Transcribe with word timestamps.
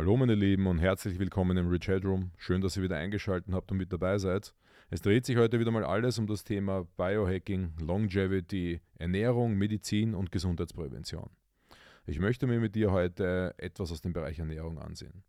Hallo 0.00 0.16
meine 0.16 0.34
Lieben 0.34 0.66
und 0.66 0.78
herzlich 0.78 1.18
willkommen 1.18 1.58
im 1.58 1.68
Rich 1.68 1.86
Headroom. 1.88 2.30
Schön, 2.38 2.62
dass 2.62 2.74
ihr 2.74 2.82
wieder 2.82 2.96
eingeschaltet 2.96 3.52
habt 3.52 3.70
und 3.70 3.76
mit 3.76 3.92
dabei 3.92 4.16
seid. 4.16 4.54
Es 4.88 5.02
dreht 5.02 5.26
sich 5.26 5.36
heute 5.36 5.60
wieder 5.60 5.72
mal 5.72 5.84
alles 5.84 6.18
um 6.18 6.26
das 6.26 6.42
Thema 6.42 6.86
Biohacking, 6.96 7.74
Longevity, 7.78 8.80
Ernährung, 8.96 9.58
Medizin 9.58 10.14
und 10.14 10.32
Gesundheitsprävention. 10.32 11.28
Ich 12.06 12.18
möchte 12.18 12.46
mir 12.46 12.60
mit 12.60 12.76
dir 12.76 12.92
heute 12.92 13.54
etwas 13.58 13.92
aus 13.92 14.00
dem 14.00 14.14
Bereich 14.14 14.38
Ernährung 14.38 14.78
ansehen. 14.78 15.22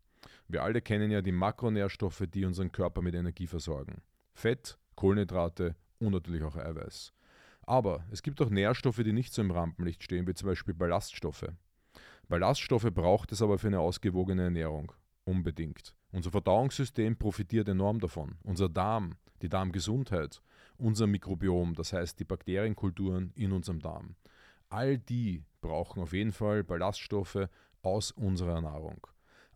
Wir 0.48 0.62
alle 0.62 0.80
kennen 0.80 1.10
ja 1.10 1.20
die 1.20 1.32
Makronährstoffe, 1.32 2.24
die 2.32 2.46
unseren 2.46 2.72
Körper 2.72 3.02
mit 3.02 3.14
Energie 3.14 3.48
versorgen. 3.48 4.00
Fett, 4.32 4.78
Kohlenhydrate 4.94 5.76
und 5.98 6.12
natürlich 6.12 6.44
auch 6.44 6.56
Eiweiß. 6.56 7.12
Aber 7.66 8.06
es 8.10 8.22
gibt 8.22 8.40
auch 8.40 8.48
Nährstoffe, 8.48 9.02
die 9.04 9.12
nicht 9.12 9.34
so 9.34 9.42
im 9.42 9.50
Rampenlicht 9.50 10.02
stehen, 10.02 10.26
wie 10.26 10.32
zum 10.32 10.48
Beispiel 10.48 10.72
Ballaststoffe. 10.72 11.52
Ballaststoffe 12.28 12.90
braucht 12.92 13.32
es 13.32 13.42
aber 13.42 13.58
für 13.58 13.68
eine 13.68 13.80
ausgewogene 13.80 14.44
Ernährung. 14.44 14.92
Unbedingt. 15.24 15.94
Unser 16.10 16.30
Verdauungssystem 16.30 17.16
profitiert 17.16 17.68
enorm 17.68 18.00
davon. 18.00 18.36
Unser 18.42 18.68
Darm, 18.68 19.16
die 19.42 19.48
Darmgesundheit, 19.48 20.42
unser 20.78 21.06
Mikrobiom, 21.06 21.74
das 21.74 21.92
heißt 21.92 22.18
die 22.18 22.24
Bakterienkulturen 22.24 23.32
in 23.34 23.52
unserem 23.52 23.80
Darm. 23.80 24.16
All 24.68 24.98
die 24.98 25.44
brauchen 25.60 26.02
auf 26.02 26.12
jeden 26.12 26.32
Fall 26.32 26.64
Ballaststoffe 26.64 27.48
aus 27.82 28.10
unserer 28.10 28.60
Nahrung. 28.60 29.06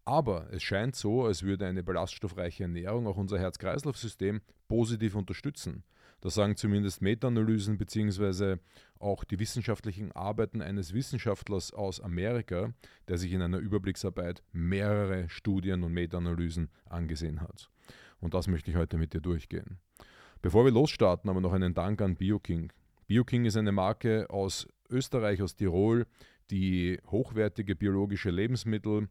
Aber 0.05 0.46
es 0.52 0.62
scheint 0.62 0.95
so, 0.95 1.24
als 1.24 1.43
würde 1.43 1.66
eine 1.66 1.83
ballaststoffreiche 1.83 2.62
Ernährung 2.62 3.09
auch 3.09 3.16
unser 3.16 3.41
Herz-Kreislauf-System 3.41 4.41
positiv 4.69 5.16
unterstützen. 5.16 5.83
Das 6.27 6.35
sagen 6.35 6.57
zumindest 6.57 7.03
Meta-Analysen 7.03 7.79
bzw. 7.79 8.57
auch 8.98 9.23
die 9.23 9.39
wissenschaftlichen 9.39 10.11
Arbeiten 10.11 10.61
eines 10.61 10.93
Wissenschaftlers 10.93 11.73
aus 11.73 12.01
Amerika, 12.01 12.75
der 13.07 13.16
sich 13.16 13.33
in 13.33 13.43
einer 13.43 13.59
Überblicksarbeit 13.59 14.43
mehrere 14.51 15.29
Studien 15.29 15.85
und 15.85 15.93
Meta-Analysen 15.93 16.69
angesehen 16.87 17.43
hat. 17.43 17.71
Und 18.18 18.35
das 18.35 18.49
möchte 18.49 18.73
ich 18.73 18.77
heute 18.77 18.99
mit 18.99 19.15
dir 19.15 19.21
durchgehen. 19.21 19.79
Bevor 20.43 20.65
wir 20.65 20.73
losstarten, 20.73 21.30
aber 21.30 21.41
noch 21.41 21.52
einen 21.52 21.74
Dank 21.74 22.02
an 22.02 22.16
BioKing. 22.16 22.73
BioKing 23.07 23.45
ist 23.45 23.57
eine 23.57 23.71
Marke 23.71 24.29
aus 24.29 24.66
Österreich, 24.90 25.43
aus 25.43 25.55
Tirol, 25.55 26.07
die 26.51 26.99
hochwertige 27.07 27.77
biologische 27.77 28.30
Lebensmittel 28.30 29.11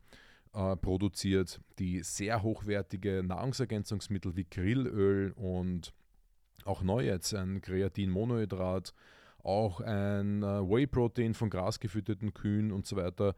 äh, 0.54 0.76
produziert, 0.76 1.62
die 1.80 2.04
sehr 2.04 2.44
hochwertige 2.44 3.24
Nahrungsergänzungsmittel 3.24 4.36
wie 4.36 4.44
Grillöl 4.44 5.32
und 5.38 5.94
auch 6.66 6.82
neu 6.82 7.06
jetzt 7.06 7.34
ein 7.34 7.62
Kreatin-Monohydrat, 7.62 8.94
auch 9.44 9.80
ein 9.82 10.44
äh, 10.44 10.46
Whey-Protein 10.46 11.34
von 11.34 11.50
grasgefütterten 11.50 12.34
Kühen 12.34 12.72
und 12.72 12.86
so 12.86 12.96
weiter 12.96 13.36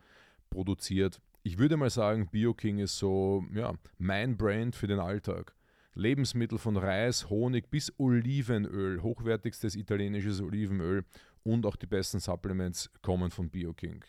produziert. 0.50 1.22
Ich 1.44 1.58
würde 1.58 1.78
mal 1.78 1.90
sagen, 1.90 2.30
BioKing 2.32 2.80
ist 2.80 2.98
so 2.98 3.46
ja, 3.54 3.74
mein 3.98 4.38
Brand 4.38 4.76
für 4.76 4.88
den 4.88 5.00
Alltag. 5.00 5.54
Lebensmittel 5.94 6.58
von 6.58 6.78
Reis, 6.78 7.30
Honig 7.30 7.70
bis 7.70 7.92
Olivenöl, 7.98 9.02
hochwertigstes 9.02 9.76
italienisches 9.76 10.42
Olivenöl 10.42 11.04
und 11.44 11.66
auch 11.66 11.76
die 11.76 11.88
besten 11.88 12.20
Supplements 12.20 12.90
kommen 13.02 13.32
von 13.32 13.50
BioKing. 13.50 14.04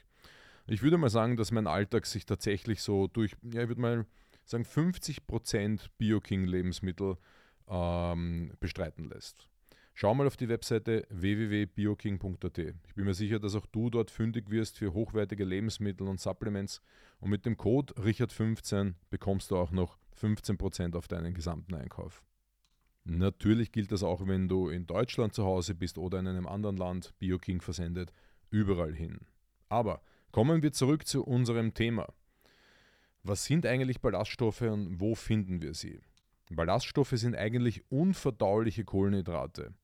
Ich 0.66 0.82
würde 0.82 0.98
mal 0.98 1.08
sagen, 1.08 1.36
dass 1.36 1.50
mein 1.50 1.66
Alltag 1.66 2.06
sich 2.06 2.26
tatsächlich 2.26 2.82
so 2.82 3.06
durch, 3.06 3.34
ja, 3.42 3.62
ich 3.62 3.68
würde 3.68 3.80
mal 3.80 4.06
sagen, 4.44 4.64
50% 4.64 5.88
BioKing-Lebensmittel 5.96 7.16
ähm, 7.68 8.52
bestreiten 8.60 9.08
lässt. 9.08 9.48
Schau 10.00 10.14
mal 10.14 10.28
auf 10.28 10.36
die 10.36 10.48
Webseite 10.48 11.06
www.bioking.at. 11.10 12.58
Ich 12.58 12.94
bin 12.94 13.04
mir 13.04 13.14
sicher, 13.14 13.40
dass 13.40 13.56
auch 13.56 13.66
du 13.66 13.90
dort 13.90 14.12
fündig 14.12 14.48
wirst 14.48 14.78
für 14.78 14.94
hochwertige 14.94 15.44
Lebensmittel 15.44 16.06
und 16.06 16.20
Supplements. 16.20 16.82
Und 17.18 17.30
mit 17.30 17.44
dem 17.44 17.56
Code 17.56 17.92
Richard15 17.94 18.94
bekommst 19.10 19.50
du 19.50 19.56
auch 19.56 19.72
noch 19.72 19.98
15% 20.20 20.96
auf 20.96 21.08
deinen 21.08 21.34
gesamten 21.34 21.74
Einkauf. 21.74 22.22
Natürlich 23.02 23.72
gilt 23.72 23.90
das 23.90 24.04
auch, 24.04 24.24
wenn 24.26 24.48
du 24.48 24.68
in 24.68 24.86
Deutschland 24.86 25.34
zu 25.34 25.44
Hause 25.44 25.74
bist 25.74 25.98
oder 25.98 26.20
in 26.20 26.28
einem 26.28 26.46
anderen 26.46 26.76
Land 26.76 27.14
BioKing 27.18 27.60
versendet, 27.60 28.12
überall 28.50 28.94
hin. 28.94 29.20
Aber 29.68 30.00
kommen 30.30 30.62
wir 30.62 30.72
zurück 30.72 31.06
zu 31.06 31.24
unserem 31.24 31.74
Thema. 31.74 32.06
Was 33.24 33.44
sind 33.46 33.66
eigentlich 33.66 34.00
Ballaststoffe 34.00 34.60
und 34.60 35.00
wo 35.00 35.14
finden 35.14 35.60
wir 35.60 35.74
sie? 35.74 35.98
Ballaststoffe 36.56 37.12
sind 37.12 37.36
eigentlich 37.36 37.82
unverdauliche 37.90 38.84
Kohlenhydrate. 38.84 39.74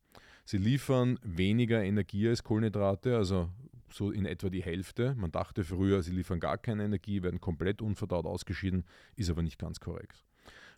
Sie 0.45 0.59
liefern 0.59 1.19
weniger 1.23 1.83
Energie 1.83 2.29
als 2.29 2.43
Kohlenhydrate, 2.43 3.17
also 3.17 3.51
so 3.91 4.11
in 4.11 4.27
etwa 4.27 4.51
die 4.51 4.63
Hälfte. 4.63 5.15
Man 5.15 5.31
dachte 5.31 5.65
früher, 5.65 6.03
sie 6.03 6.13
liefern 6.13 6.41
gar 6.41 6.59
keine 6.59 6.85
Energie, 6.85 7.23
werden 7.23 7.41
komplett 7.41 7.81
unverdaut 7.81 8.27
ausgeschieden, 8.27 8.85
ist 9.17 9.31
aber 9.31 9.43
nicht 9.43 9.59
ganz 9.59 9.81
korrekt. 9.81 10.25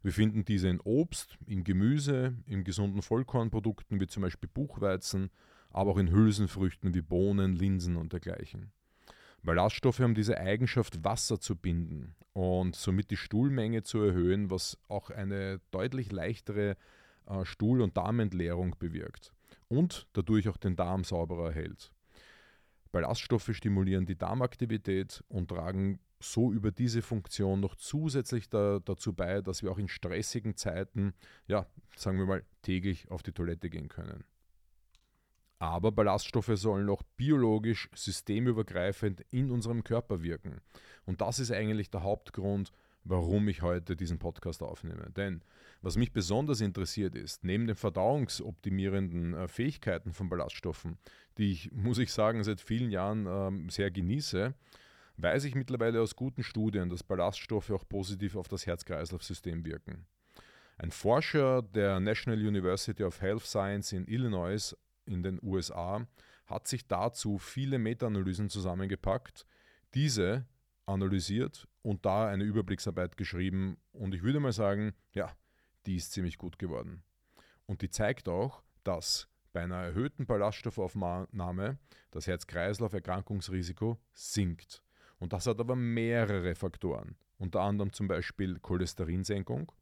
Wir 0.02 0.12
finden 0.12 0.44
diese 0.44 0.68
in 0.68 0.80
Obst, 0.80 1.38
in 1.46 1.64
Gemüse, 1.64 2.34
in 2.46 2.62
gesunden 2.62 3.02
Vollkornprodukten 3.02 4.00
wie 4.00 4.06
zum 4.06 4.22
Beispiel 4.22 4.48
Buchweizen, 4.52 5.30
aber 5.70 5.92
auch 5.92 5.98
in 5.98 6.10
Hülsenfrüchten 6.10 6.94
wie 6.94 7.02
Bohnen, 7.02 7.54
Linsen 7.54 7.96
und 7.96 8.12
dergleichen. 8.12 8.70
Ballaststoffe 9.46 10.00
haben 10.00 10.16
diese 10.16 10.38
Eigenschaft, 10.38 11.04
Wasser 11.04 11.40
zu 11.40 11.54
binden 11.54 12.16
und 12.32 12.74
somit 12.74 13.12
die 13.12 13.16
Stuhlmenge 13.16 13.84
zu 13.84 14.00
erhöhen, 14.00 14.50
was 14.50 14.76
auch 14.88 15.08
eine 15.10 15.60
deutlich 15.70 16.10
leichtere 16.10 16.76
äh, 17.26 17.44
Stuhl- 17.44 17.80
und 17.80 17.96
Darmentleerung 17.96 18.74
bewirkt 18.78 19.32
und 19.68 20.08
dadurch 20.14 20.48
auch 20.48 20.56
den 20.56 20.74
Darm 20.74 21.04
sauberer 21.04 21.52
hält. 21.52 21.92
Ballaststoffe 22.90 23.50
stimulieren 23.52 24.04
die 24.04 24.18
Darmaktivität 24.18 25.22
und 25.28 25.48
tragen 25.48 26.00
so 26.18 26.52
über 26.52 26.72
diese 26.72 27.00
Funktion 27.00 27.60
noch 27.60 27.76
zusätzlich 27.76 28.48
da, 28.48 28.80
dazu 28.84 29.12
bei, 29.12 29.42
dass 29.42 29.62
wir 29.62 29.70
auch 29.70 29.78
in 29.78 29.88
stressigen 29.88 30.56
Zeiten, 30.56 31.14
ja, 31.46 31.66
sagen 31.94 32.18
wir 32.18 32.26
mal, 32.26 32.44
täglich 32.62 33.10
auf 33.12 33.22
die 33.22 33.32
Toilette 33.32 33.70
gehen 33.70 33.88
können. 33.88 34.24
Aber 35.58 35.90
Ballaststoffe 35.90 36.52
sollen 36.54 36.88
auch 36.90 37.02
biologisch 37.16 37.88
systemübergreifend 37.94 39.24
in 39.30 39.50
unserem 39.50 39.84
Körper 39.84 40.22
wirken. 40.22 40.60
Und 41.06 41.20
das 41.20 41.38
ist 41.38 41.50
eigentlich 41.50 41.90
der 41.90 42.02
Hauptgrund, 42.02 42.72
warum 43.04 43.48
ich 43.48 43.62
heute 43.62 43.96
diesen 43.96 44.18
Podcast 44.18 44.62
aufnehme. 44.62 45.10
Denn 45.16 45.42
was 45.80 45.96
mich 45.96 46.12
besonders 46.12 46.60
interessiert 46.60 47.14
ist, 47.14 47.44
neben 47.44 47.66
den 47.66 47.76
verdauungsoptimierenden 47.76 49.34
äh, 49.34 49.48
Fähigkeiten 49.48 50.12
von 50.12 50.28
Ballaststoffen, 50.28 50.98
die 51.38 51.52
ich, 51.52 51.72
muss 51.72 51.98
ich 51.98 52.12
sagen, 52.12 52.42
seit 52.44 52.60
vielen 52.60 52.90
Jahren 52.90 53.26
ähm, 53.26 53.70
sehr 53.70 53.90
genieße, 53.90 54.54
weiß 55.18 55.44
ich 55.44 55.54
mittlerweile 55.54 56.00
aus 56.00 56.16
guten 56.16 56.42
Studien, 56.42 56.90
dass 56.90 57.02
Ballaststoffe 57.02 57.70
auch 57.70 57.88
positiv 57.88 58.36
auf 58.36 58.48
das 58.48 58.66
Herz-Kreislauf-System 58.66 59.64
wirken. 59.64 60.06
Ein 60.78 60.90
Forscher 60.90 61.62
der 61.62 62.00
National 62.00 62.38
University 62.38 63.02
of 63.02 63.22
Health 63.22 63.44
Science 63.44 63.92
in 63.92 64.06
Illinois 64.08 64.76
in 65.06 65.22
den 65.22 65.38
USA 65.42 66.06
hat 66.46 66.68
sich 66.68 66.86
dazu 66.86 67.38
viele 67.38 67.78
Meta-Analysen 67.78 68.50
zusammengepackt, 68.50 69.46
diese 69.94 70.46
analysiert 70.86 71.66
und 71.82 72.06
da 72.06 72.28
eine 72.28 72.44
Überblicksarbeit 72.44 73.16
geschrieben. 73.16 73.76
Und 73.92 74.14
ich 74.14 74.22
würde 74.22 74.40
mal 74.40 74.52
sagen, 74.52 74.94
ja, 75.12 75.36
die 75.86 75.96
ist 75.96 76.12
ziemlich 76.12 76.38
gut 76.38 76.58
geworden. 76.58 77.02
Und 77.66 77.82
die 77.82 77.90
zeigt 77.90 78.28
auch, 78.28 78.62
dass 78.84 79.28
bei 79.52 79.62
einer 79.62 79.76
erhöhten 79.76 80.26
Ballaststoffaufnahme 80.26 81.78
das 82.10 82.26
Herz-Kreislauf-Erkrankungsrisiko 82.26 83.98
sinkt. 84.12 84.82
Und 85.18 85.32
das 85.32 85.46
hat 85.46 85.58
aber 85.58 85.76
mehrere 85.76 86.54
Faktoren, 86.54 87.16
unter 87.38 87.62
anderem 87.62 87.92
zum 87.92 88.06
Beispiel 88.06 88.58
Cholesterinsenkung, 88.60 89.72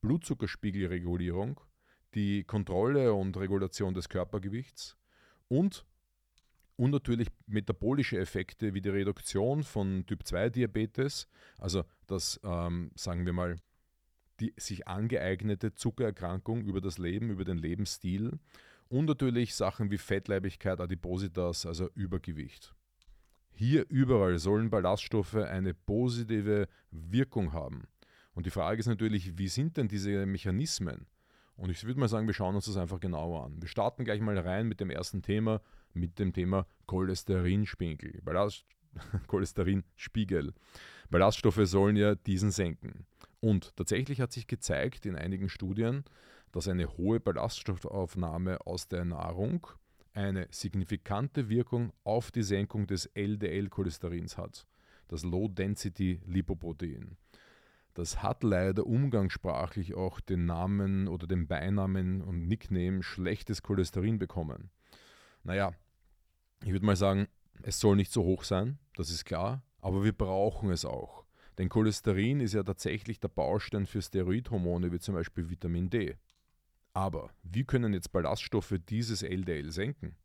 Blutzuckerspiegelregulierung, 0.00 1.60
die 2.14 2.44
Kontrolle 2.44 3.12
und 3.12 3.36
Regulation 3.36 3.94
des 3.94 4.08
Körpergewichts 4.08 4.96
und, 5.48 5.84
und 6.76 6.90
natürlich 6.90 7.28
metabolische 7.46 8.18
Effekte 8.18 8.74
wie 8.74 8.80
die 8.80 8.90
Reduktion 8.90 9.62
von 9.62 10.04
Typ-2-Diabetes, 10.06 11.28
also 11.58 11.84
das, 12.06 12.40
ähm, 12.44 12.90
sagen 12.94 13.26
wir 13.26 13.32
mal, 13.32 13.56
die 14.40 14.52
sich 14.56 14.88
angeeignete 14.88 15.74
Zuckererkrankung 15.74 16.64
über 16.64 16.80
das 16.80 16.98
Leben, 16.98 17.30
über 17.30 17.44
den 17.44 17.58
Lebensstil 17.58 18.38
und 18.88 19.06
natürlich 19.06 19.54
Sachen 19.54 19.90
wie 19.90 19.98
Fettleibigkeit, 19.98 20.80
Adipositas, 20.80 21.66
also 21.66 21.88
Übergewicht. 21.94 22.74
Hier 23.52 23.86
überall 23.88 24.38
sollen 24.38 24.70
Ballaststoffe 24.70 25.36
eine 25.36 25.74
positive 25.74 26.66
Wirkung 26.90 27.52
haben. 27.52 27.86
Und 28.34 28.46
die 28.46 28.50
Frage 28.50 28.80
ist 28.80 28.86
natürlich, 28.86 29.38
wie 29.38 29.46
sind 29.46 29.76
denn 29.76 29.86
diese 29.86 30.26
Mechanismen? 30.26 31.06
Und 31.56 31.70
ich 31.70 31.84
würde 31.84 32.00
mal 32.00 32.08
sagen, 32.08 32.26
wir 32.26 32.34
schauen 32.34 32.54
uns 32.54 32.66
das 32.66 32.76
einfach 32.76 33.00
genauer 33.00 33.44
an. 33.44 33.60
Wir 33.60 33.68
starten 33.68 34.04
gleich 34.04 34.20
mal 34.20 34.36
rein 34.36 34.66
mit 34.66 34.80
dem 34.80 34.90
ersten 34.90 35.22
Thema, 35.22 35.60
mit 35.92 36.18
dem 36.18 36.32
Thema 36.32 36.66
Cholesterinspiegel. 36.86 38.20
Ballast 38.22 38.64
Cholesterinspiegel. 39.28 40.52
Ballaststoffe 41.10 41.60
sollen 41.64 41.96
ja 41.96 42.14
diesen 42.14 42.50
senken. 42.50 43.06
Und 43.40 43.76
tatsächlich 43.76 44.20
hat 44.20 44.32
sich 44.32 44.46
gezeigt 44.46 45.06
in 45.06 45.16
einigen 45.16 45.48
Studien, 45.48 46.04
dass 46.52 46.68
eine 46.68 46.96
hohe 46.96 47.20
Ballaststoffaufnahme 47.20 48.66
aus 48.66 48.88
der 48.88 49.04
Nahrung 49.04 49.66
eine 50.12 50.46
signifikante 50.50 51.48
Wirkung 51.48 51.92
auf 52.04 52.30
die 52.30 52.44
Senkung 52.44 52.86
des 52.86 53.06
LDL-Cholesterins 53.14 54.38
hat, 54.38 54.66
das 55.08 55.24
Low-Density 55.24 56.20
Lipoprotein. 56.24 57.16
Das 57.94 58.22
hat 58.22 58.42
leider 58.42 58.86
umgangssprachlich 58.86 59.94
auch 59.94 60.20
den 60.20 60.46
Namen 60.46 61.06
oder 61.06 61.28
den 61.28 61.46
Beinamen 61.46 62.20
und 62.22 62.48
Nickname 62.48 63.02
schlechtes 63.04 63.62
Cholesterin 63.62 64.18
bekommen. 64.18 64.70
Naja, 65.44 65.72
ich 66.64 66.72
würde 66.72 66.86
mal 66.86 66.96
sagen, 66.96 67.28
es 67.62 67.78
soll 67.78 67.94
nicht 67.94 68.12
so 68.12 68.24
hoch 68.24 68.42
sein, 68.42 68.78
das 68.96 69.10
ist 69.10 69.24
klar, 69.24 69.62
aber 69.80 70.02
wir 70.02 70.12
brauchen 70.12 70.70
es 70.70 70.84
auch. 70.84 71.24
Denn 71.56 71.68
Cholesterin 71.68 72.40
ist 72.40 72.54
ja 72.54 72.64
tatsächlich 72.64 73.20
der 73.20 73.28
Baustein 73.28 73.86
für 73.86 74.02
Steroidhormone 74.02 74.90
wie 74.90 74.98
zum 74.98 75.14
Beispiel 75.14 75.48
Vitamin 75.48 75.88
D. 75.88 76.16
Aber 76.94 77.30
wie 77.42 77.64
können 77.64 77.92
jetzt 77.92 78.10
Ballaststoffe 78.10 78.74
dieses 78.88 79.22
LDL 79.22 79.70
senken? 79.70 80.16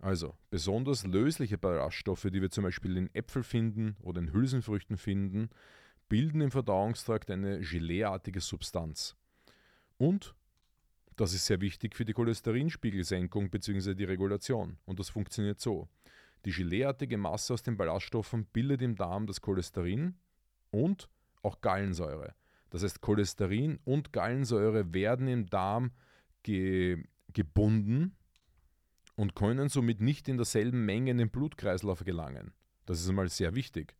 Also 0.00 0.36
besonders 0.50 1.04
lösliche 1.04 1.58
Ballaststoffe, 1.58 2.28
die 2.30 2.42
wir 2.42 2.50
zum 2.50 2.64
Beispiel 2.64 2.96
in 2.96 3.12
Äpfel 3.14 3.42
finden 3.42 3.96
oder 4.00 4.20
in 4.20 4.32
Hülsenfrüchten 4.32 4.96
finden, 4.96 5.50
bilden 6.08 6.40
im 6.40 6.50
Verdauungstrakt 6.50 7.30
eine 7.30 7.60
Geleeartige 7.60 8.40
Substanz. 8.40 9.16
Und 9.98 10.34
das 11.16 11.32
ist 11.32 11.46
sehr 11.46 11.60
wichtig 11.60 11.96
für 11.96 12.04
die 12.04 12.12
Cholesterinspiegelsenkung 12.12 13.50
bzw. 13.50 13.94
die 13.94 14.04
Regulation. 14.04 14.76
Und 14.84 15.00
das 15.00 15.08
funktioniert 15.08 15.60
so. 15.60 15.88
Die 16.44 16.52
geleeartige 16.52 17.16
Masse 17.16 17.54
aus 17.54 17.62
den 17.62 17.76
Ballaststoffen 17.76 18.44
bildet 18.46 18.82
im 18.82 18.94
Darm 18.94 19.26
das 19.26 19.40
Cholesterin 19.40 20.14
und 20.70 21.08
auch 21.42 21.60
Gallensäure. 21.60 22.34
Das 22.70 22.82
heißt, 22.82 23.00
Cholesterin 23.00 23.78
und 23.84 24.12
Gallensäure 24.12 24.92
werden 24.92 25.28
im 25.28 25.46
Darm 25.48 25.92
ge 26.42 27.02
gebunden 27.32 28.16
und 29.14 29.34
können 29.34 29.68
somit 29.68 30.00
nicht 30.00 30.28
in 30.28 30.36
derselben 30.36 30.86
Menge 30.86 31.10
in 31.10 31.18
den 31.18 31.30
Blutkreislauf 31.30 32.04
gelangen. 32.04 32.52
Das 32.86 33.00
ist 33.00 33.08
einmal 33.08 33.28
sehr 33.28 33.54
wichtig. 33.54 33.94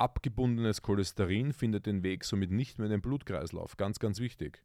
Abgebundenes 0.00 0.82
Cholesterin 0.82 1.52
findet 1.52 1.86
den 1.86 2.02
Weg 2.02 2.24
somit 2.24 2.50
nicht 2.50 2.78
mehr 2.78 2.86
in 2.86 2.92
den 2.92 3.02
Blutkreislauf. 3.02 3.76
Ganz, 3.76 3.98
ganz 3.98 4.18
wichtig. 4.18 4.62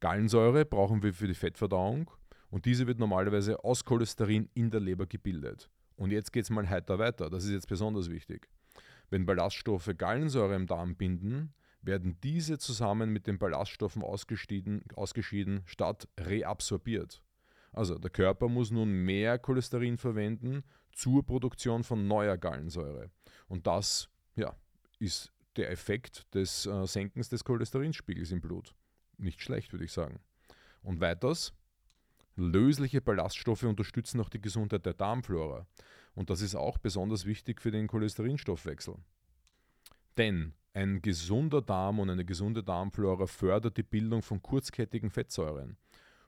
Gallensäure 0.00 0.64
brauchen 0.64 1.02
wir 1.02 1.12
für 1.12 1.26
die 1.26 1.34
Fettverdauung 1.34 2.10
und 2.50 2.64
diese 2.64 2.86
wird 2.86 2.98
normalerweise 2.98 3.64
aus 3.64 3.84
Cholesterin 3.84 4.48
in 4.54 4.70
der 4.70 4.80
Leber 4.80 5.06
gebildet. 5.06 5.68
Und 5.96 6.10
jetzt 6.12 6.32
geht 6.32 6.44
es 6.44 6.50
mal 6.50 6.68
heiter 6.68 6.98
weiter. 6.98 7.28
Das 7.30 7.44
ist 7.44 7.50
jetzt 7.50 7.68
besonders 7.68 8.10
wichtig. 8.10 8.48
Wenn 9.10 9.26
Ballaststoffe 9.26 9.90
Gallensäure 9.96 10.54
im 10.54 10.66
Darm 10.66 10.96
binden, 10.96 11.54
werden 11.82 12.18
diese 12.22 12.58
zusammen 12.58 13.10
mit 13.12 13.26
den 13.26 13.38
Ballaststoffen 13.38 14.02
ausgeschieden, 14.02 14.84
ausgeschieden 14.94 15.62
statt 15.64 16.08
reabsorbiert. 16.18 17.22
Also 17.72 17.98
der 17.98 18.10
Körper 18.10 18.48
muss 18.48 18.70
nun 18.70 18.90
mehr 18.90 19.38
Cholesterin 19.38 19.98
verwenden 19.98 20.62
zur 20.92 21.24
Produktion 21.24 21.84
von 21.84 22.06
neuer 22.06 22.36
Gallensäure. 22.36 23.10
Und 23.48 23.66
das 23.66 24.08
ja, 24.36 24.54
ist 24.98 25.32
der 25.56 25.70
Effekt 25.70 26.32
des 26.34 26.66
äh, 26.66 26.86
Senkens 26.86 27.28
des 27.28 27.44
Cholesterinspiegels 27.44 28.30
im 28.30 28.40
Blut. 28.40 28.74
Nicht 29.18 29.42
schlecht, 29.42 29.72
würde 29.72 29.84
ich 29.84 29.92
sagen. 29.92 30.20
Und 30.82 31.00
weiters, 31.00 31.54
lösliche 32.36 33.00
Ballaststoffe 33.00 33.64
unterstützen 33.64 34.20
auch 34.20 34.28
die 34.28 34.40
Gesundheit 34.40 34.86
der 34.86 34.94
Darmflora. 34.94 35.66
Und 36.14 36.30
das 36.30 36.40
ist 36.40 36.54
auch 36.54 36.78
besonders 36.78 37.24
wichtig 37.24 37.60
für 37.60 37.70
den 37.70 37.88
Cholesterinstoffwechsel. 37.88 38.96
Denn 40.16 40.54
ein 40.72 41.00
gesunder 41.00 41.62
Darm 41.62 41.98
und 41.98 42.10
eine 42.10 42.24
gesunde 42.24 42.62
Darmflora 42.62 43.26
fördert 43.26 43.76
die 43.76 43.82
Bildung 43.82 44.22
von 44.22 44.42
kurzkettigen 44.42 45.10
Fettsäuren. 45.10 45.76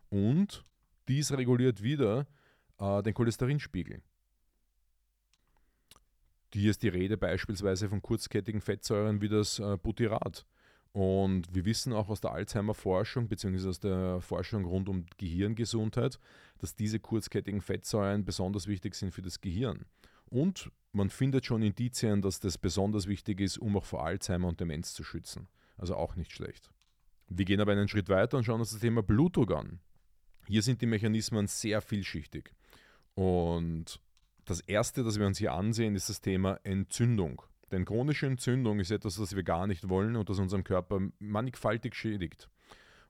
Und 0.09 0.65
dies 1.07 1.33
reguliert 1.33 1.83
wieder 1.83 2.27
äh, 2.79 3.03
den 3.03 3.15
Cholesterinspiegel. 3.15 4.03
Hier 6.55 6.71
ist 6.71 6.83
die 6.83 6.89
Rede 6.89 7.17
beispielsweise 7.17 7.89
von 7.89 8.01
kurzkettigen 8.01 8.61
Fettsäuren 8.61 9.21
wie 9.21 9.29
das 9.29 9.59
äh, 9.59 9.77
Butyrat. 9.77 10.47
Und 10.93 11.55
wir 11.55 11.65
wissen 11.65 11.93
auch 11.93 12.09
aus 12.09 12.21
der 12.21 12.33
Alzheimer-Forschung 12.33 13.29
bzw. 13.29 13.69
aus 13.69 13.81
der 13.81 14.21
Forschung 14.21 14.65
rund 14.65 14.89
um 14.89 15.05
Gehirngesundheit, 15.19 16.19
dass 16.59 16.75
diese 16.75 16.99
kurzkettigen 16.99 17.61
Fettsäuren 17.61 18.25
besonders 18.25 18.67
wichtig 18.67 18.95
sind 18.95 19.13
für 19.13 19.23
das 19.23 19.41
Gehirn. 19.41 19.85
Und 20.31 20.71
man 20.93 21.11
findet 21.11 21.45
schon 21.45 21.63
Indizien, 21.63 22.23
dass 22.23 22.41
das 22.41 22.59
besonders 22.59 23.07
wichtig 23.07 23.41
ist, 23.41 23.59
um 23.59 23.77
auch 23.77 23.85
vor 23.85 24.05
Alzheimer 24.05 24.49
und 24.49 24.61
Demenz 24.61 24.95
zu 24.95 25.05
schützen. 25.05 25.49
Also 25.77 25.95
auch 25.95 26.17
nicht 26.17 26.33
schlecht. 26.33 26.71
Wir 27.29 27.45
gehen 27.45 27.61
aber 27.61 27.73
einen 27.73 27.89
Schritt 27.89 28.09
weiter 28.09 28.39
und 28.39 28.45
schauen 28.45 28.61
uns 28.61 28.71
das 28.71 28.81
Thema 28.81 29.03
Blutdruck 29.03 29.53
an. 29.53 29.81
Hier 30.47 30.63
sind 30.63 30.81
die 30.81 30.87
Mechanismen 30.87 31.47
sehr 31.47 31.83
vielschichtig. 31.83 32.53
Und 33.15 34.01
das 34.51 34.61
erste, 34.61 35.05
das 35.05 35.19
wir 35.19 35.27
uns 35.27 35.39
hier 35.39 35.53
ansehen, 35.53 35.95
ist 35.95 36.09
das 36.09 36.21
Thema 36.21 36.59
Entzündung. 36.65 37.43
Denn 37.71 37.85
chronische 37.85 38.27
Entzündung 38.27 38.81
ist 38.81 38.91
etwas, 38.91 39.17
das 39.17 39.37
wir 39.37 39.43
gar 39.43 39.67
nicht 39.67 39.89
wollen 39.89 40.17
und 40.17 40.31
das 40.31 40.39
unseren 40.39 40.65
Körper 40.65 41.01
mannigfaltig 41.19 41.95
schädigt. 41.95 42.49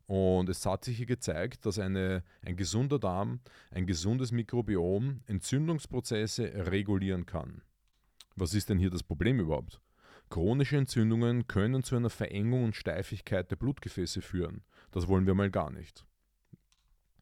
Und 0.06 0.48
es 0.48 0.64
hat 0.66 0.84
sich 0.84 0.96
hier 0.96 1.06
gezeigt, 1.06 1.66
dass 1.66 1.78
eine, 1.78 2.24
ein 2.42 2.56
gesunder 2.56 2.98
Darm, 2.98 3.40
ein 3.70 3.86
gesundes 3.86 4.32
Mikrobiom 4.32 5.20
Entzündungsprozesse 5.26 6.66
regulieren 6.70 7.26
kann. 7.26 7.62
Was 8.34 8.54
ist 8.54 8.70
denn 8.70 8.78
hier 8.78 8.90
das 8.90 9.02
Problem 9.02 9.38
überhaupt? 9.38 9.80
Chronische 10.30 10.76
Entzündungen 10.76 11.46
können 11.46 11.82
zu 11.82 11.94
einer 11.94 12.10
Verengung 12.10 12.64
und 12.64 12.76
Steifigkeit 12.76 13.50
der 13.50 13.56
Blutgefäße 13.56 14.22
führen. 14.22 14.62
Das 14.90 15.08
wollen 15.08 15.26
wir 15.26 15.34
mal 15.34 15.50
gar 15.50 15.70
nicht. 15.70 16.04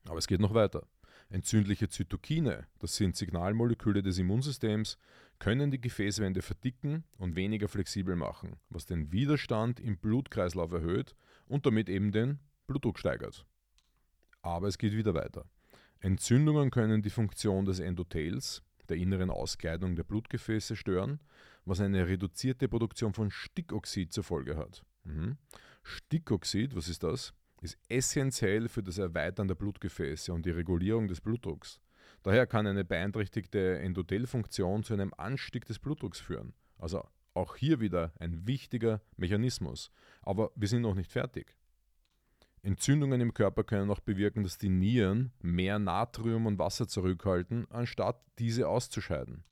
Aber 0.08 0.18
es 0.18 0.26
geht 0.26 0.40
noch 0.40 0.54
weiter. 0.54 0.86
Entzündliche 1.28 1.88
Zytokine, 1.88 2.66
das 2.78 2.96
sind 2.96 3.16
Signalmoleküle 3.16 4.02
des 4.02 4.18
Immunsystems, 4.18 4.96
können 5.38 5.70
die 5.70 5.80
Gefäßwände 5.80 6.40
verdicken 6.40 7.04
und 7.18 7.34
weniger 7.34 7.68
flexibel 7.68 8.14
machen, 8.16 8.56
was 8.70 8.86
den 8.86 9.10
Widerstand 9.12 9.80
im 9.80 9.98
Blutkreislauf 9.98 10.72
erhöht 10.72 11.16
und 11.46 11.66
damit 11.66 11.88
eben 11.88 12.12
den 12.12 12.38
Blutdruck 12.66 12.98
steigert. 12.98 13.44
Aber 14.42 14.68
es 14.68 14.78
geht 14.78 14.92
wieder 14.92 15.14
weiter. 15.14 15.44
Entzündungen 16.00 16.70
können 16.70 17.02
die 17.02 17.10
Funktion 17.10 17.64
des 17.64 17.80
Endothels, 17.80 18.62
der 18.88 18.96
inneren 18.96 19.30
Auskleidung 19.30 19.96
der 19.96 20.04
Blutgefäße, 20.04 20.76
stören, 20.76 21.20
was 21.64 21.80
eine 21.80 22.06
reduzierte 22.06 22.68
Produktion 22.68 23.12
von 23.12 23.30
Stickoxid 23.32 24.12
zur 24.12 24.22
Folge 24.22 24.56
hat. 24.56 24.84
Mhm. 25.02 25.36
Stickoxid, 25.82 26.76
was 26.76 26.88
ist 26.88 27.02
das? 27.02 27.34
Ist 27.62 27.78
essentiell 27.88 28.68
für 28.68 28.82
das 28.82 28.98
Erweitern 28.98 29.48
der 29.48 29.54
Blutgefäße 29.54 30.32
und 30.32 30.46
die 30.46 30.50
Regulierung 30.50 31.08
des 31.08 31.20
Blutdrucks. 31.20 31.80
Daher 32.22 32.46
kann 32.46 32.66
eine 32.66 32.84
beeinträchtigte 32.84 33.78
Endothelfunktion 33.78 34.82
zu 34.82 34.94
einem 34.94 35.12
Anstieg 35.16 35.64
des 35.66 35.78
Blutdrucks 35.78 36.20
führen. 36.20 36.54
Also 36.78 37.06
auch 37.34 37.56
hier 37.56 37.80
wieder 37.80 38.12
ein 38.18 38.46
wichtiger 38.46 39.00
Mechanismus. 39.16 39.90
Aber 40.22 40.50
wir 40.56 40.68
sind 40.68 40.82
noch 40.82 40.94
nicht 40.94 41.12
fertig. 41.12 41.54
Entzündungen 42.62 43.20
im 43.20 43.32
Körper 43.32 43.62
können 43.62 43.90
auch 43.90 44.00
bewirken, 44.00 44.42
dass 44.42 44.58
die 44.58 44.68
Nieren 44.68 45.30
mehr 45.40 45.78
Natrium 45.78 46.46
und 46.46 46.58
Wasser 46.58 46.88
zurückhalten, 46.88 47.70
anstatt 47.70 48.20
diese 48.38 48.68
auszuscheiden. 48.68 49.44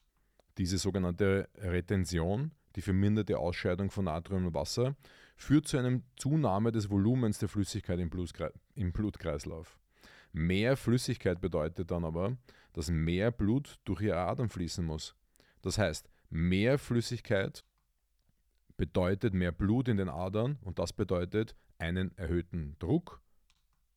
Diese 0.59 0.79
sogenannte 0.79 1.49
Retention, 1.57 2.51
die 2.75 2.83
verminderte 2.83 3.39
Ausscheidung 3.39 3.91
von 3.91 4.07
Natrium 4.07 4.47
und 4.47 4.55
Wasser, 4.55 4.97
führt 5.37 5.67
zu 5.67 5.79
einer 5.79 6.01
Zunahme 6.17 6.73
des 6.73 6.91
Volumens 6.91 7.39
der 7.39 7.49
Flüssigkeit 7.49 7.99
im, 7.99 8.11
im 8.75 8.93
Blutkreislauf. 8.93 9.79
Mehr 10.33 10.77
Flüssigkeit 10.77 11.41
bedeutet 11.41 11.91
dann 11.91 12.05
aber, 12.05 12.37
dass 12.73 12.91
mehr 12.91 13.31
Blut 13.31 13.79
durch 13.85 14.03
ihre 14.03 14.17
Adern 14.17 14.49
fließen 14.49 14.85
muss. 14.85 15.15
Das 15.63 15.79
heißt, 15.79 16.09
mehr 16.31 16.79
Flüssigkeit 16.79 17.65
bedeutet 18.77 19.35
mehr 19.35 19.53
Blut 19.53 19.89
in 19.89 19.97
den 19.97 20.09
Adern 20.09 20.59
und 20.63 20.79
das 20.79 20.93
bedeutet 20.93 21.55
einen 21.79 22.17
erhöhten 22.19 22.77
Druck 22.79 23.21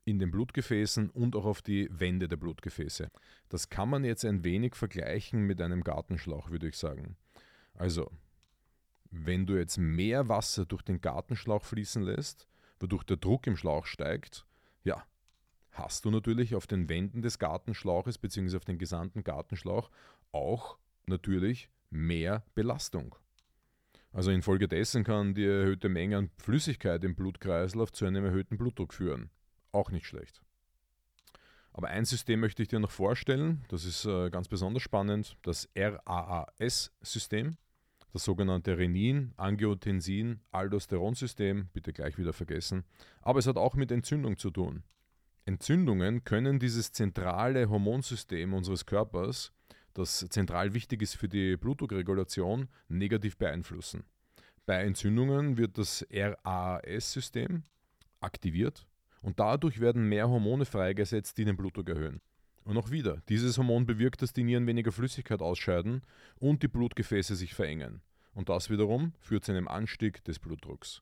in 0.06 0.20
den 0.20 0.32
Blutgefäßen 0.32 1.10
und 1.10 1.36
auch 1.36 1.46
auf 1.46 1.62
die 1.62 1.90
Wände 1.92 2.28
der 2.28 2.38
Blutgefäße. 2.38 3.10
Das 3.50 3.70
kann 3.70 3.90
man 3.90 4.06
jetzt 4.06 4.24
ein 4.24 4.44
wenig 4.44 4.76
vergleichen 4.76 5.42
mit 5.42 5.60
einem 5.60 5.84
Gartenschlauch, 5.84 6.50
würde 6.50 6.70
ich 6.70 6.78
sagen. 6.78 7.18
Also, 7.74 8.10
wenn 9.12 9.46
du 9.46 9.58
jetzt 9.58 9.78
mehr 9.78 10.30
Wasser 10.30 10.66
durch 10.66 10.82
den 10.82 11.02
Gartenschlauch 11.02 11.64
fließen 11.64 12.04
lässt, 12.04 12.48
wodurch 12.80 13.04
der 13.04 13.18
Druck 13.18 13.48
im 13.48 13.58
Schlauch 13.58 13.86
steigt, 13.86 14.46
ja, 14.84 15.04
hast 15.72 16.06
du 16.06 16.12
natürlich 16.12 16.56
auf 16.56 16.68
den 16.68 16.90
Wänden 16.90 17.22
des 17.22 17.40
Gartenschlauches 17.40 18.18
bzw. 18.18 18.58
auf 18.58 18.66
den 18.66 18.78
gesamten 18.78 19.24
Gartenschlauch 19.24 19.90
auch 20.32 20.78
natürlich 21.06 21.70
mehr 21.90 22.44
Belastung. 22.56 23.16
Also 24.12 24.32
infolgedessen 24.32 25.04
kann 25.04 25.34
die 25.34 25.46
erhöhte 25.46 25.90
Menge 25.90 26.18
an 26.18 26.32
Flüssigkeit 26.38 27.04
im 27.04 27.16
Blutkreislauf 27.16 27.92
zu 27.92 28.06
einem 28.06 28.26
erhöhten 28.26 28.58
Blutdruck 28.58 28.94
führen. 28.94 29.30
Auch 29.72 29.92
nicht 29.92 30.08
schlecht. 30.08 30.42
Aber 31.72 31.90
ein 31.90 32.06
System 32.06 32.40
möchte 32.40 32.64
ich 32.64 32.70
dir 32.70 32.80
noch 32.80 32.90
vorstellen, 32.90 33.64
das 33.70 33.86
ist 33.86 34.06
äh, 34.06 34.32
ganz 34.32 34.48
besonders 34.48 34.82
spannend, 34.82 35.38
das 35.44 35.70
RAAS-System 35.76 37.58
das 38.14 38.24
sogenannte 38.24 38.78
Renin, 38.78 39.34
Angiotensin, 39.38 40.40
Aldosteronsystem, 40.52 41.70
bitte 41.74 41.94
gleich 41.94 42.18
wieder 42.18 42.34
vergessen, 42.34 42.84
aber 43.22 43.40
es 43.40 43.48
hat 43.48 43.58
auch 43.58 43.76
mit 43.76 43.92
Entzündung 43.92 44.38
zu 44.38 44.52
tun. 44.52 44.84
Entzündungen 45.46 46.24
können 46.24 46.60
dieses 46.60 46.92
zentrale 46.92 47.70
Hormonsystem 47.70 48.54
unseres 48.54 48.86
Körpers, 48.86 49.54
das 49.94 50.26
zentral 50.30 50.74
wichtig 50.74 51.02
ist 51.02 51.16
für 51.16 51.30
die 51.30 51.58
Blutdruckregulation, 51.58 52.68
negativ 52.90 53.38
beeinflussen. 53.38 54.04
Bei 54.66 54.84
Entzündungen 54.84 55.58
wird 55.58 55.78
das 55.78 56.06
RAAS-System 56.12 57.64
aktiviert 58.20 58.86
und 59.22 59.40
dadurch 59.40 59.80
werden 59.80 60.10
mehr 60.10 60.30
Hormone 60.30 60.66
freigesetzt, 60.66 61.38
die 61.38 61.46
den 61.46 61.56
Blutdruck 61.56 61.90
erhöhen. 61.90 62.22
Und 62.68 62.76
auch 62.78 62.92
wieder, 62.92 63.22
dieses 63.30 63.58
Hormon 63.58 63.86
bewirkt, 63.86 64.22
dass 64.22 64.34
die 64.34 64.44
Nieren 64.44 64.68
weniger 64.68 64.92
Flüssigkeit 64.92 65.42
ausscheiden 65.42 66.02
und 66.36 66.64
die 66.64 66.68
Blutgefäße 66.68 67.34
sich 67.38 67.54
verengen. 67.54 68.02
Und 68.34 68.50
das 68.50 68.70
wiederum 68.70 69.14
führt 69.20 69.46
zu 69.46 69.54
einem 69.54 69.70
Anstieg 69.70 70.22
des 70.26 70.38
Blutdrucks. 70.38 71.02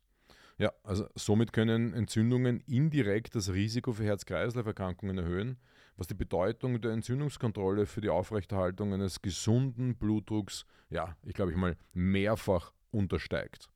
Ja, 0.60 0.72
also 0.84 1.08
somit 1.16 1.54
können 1.54 1.92
Entzündungen 1.96 2.60
indirekt 2.68 3.34
das 3.34 3.52
Risiko 3.52 3.94
für 3.94 4.04
Herz-Kreislauf-Erkrankungen 4.04 5.18
erhöhen, 5.18 5.58
was 5.98 6.06
die 6.06 6.14
Bedeutung 6.14 6.80
der 6.82 6.92
Entzündungskontrolle 6.92 7.88
für 7.88 8.02
die 8.02 8.10
Aufrechterhaltung 8.10 8.94
eines 8.94 9.24
gesunden 9.24 9.96
Blutdrucks, 9.96 10.68
ja, 10.92 11.18
ich 11.24 11.34
glaube 11.34 11.50
ich 11.50 11.58
mal, 11.58 11.78
mehrfach 11.94 12.74
untersteigt. 12.92 13.70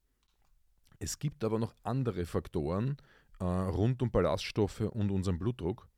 Es 1.00 1.17
gibt 1.17 1.43
aber 1.43 1.58
noch 1.58 1.74
andere 1.81 2.27
Faktoren 2.27 2.98
äh, 3.39 3.46
rund 3.46 4.03
um 4.03 4.12
Ballaststoffe 4.12 4.81
und 4.81 5.10
unseren 5.10 5.39
Blutdruck. 5.39 5.88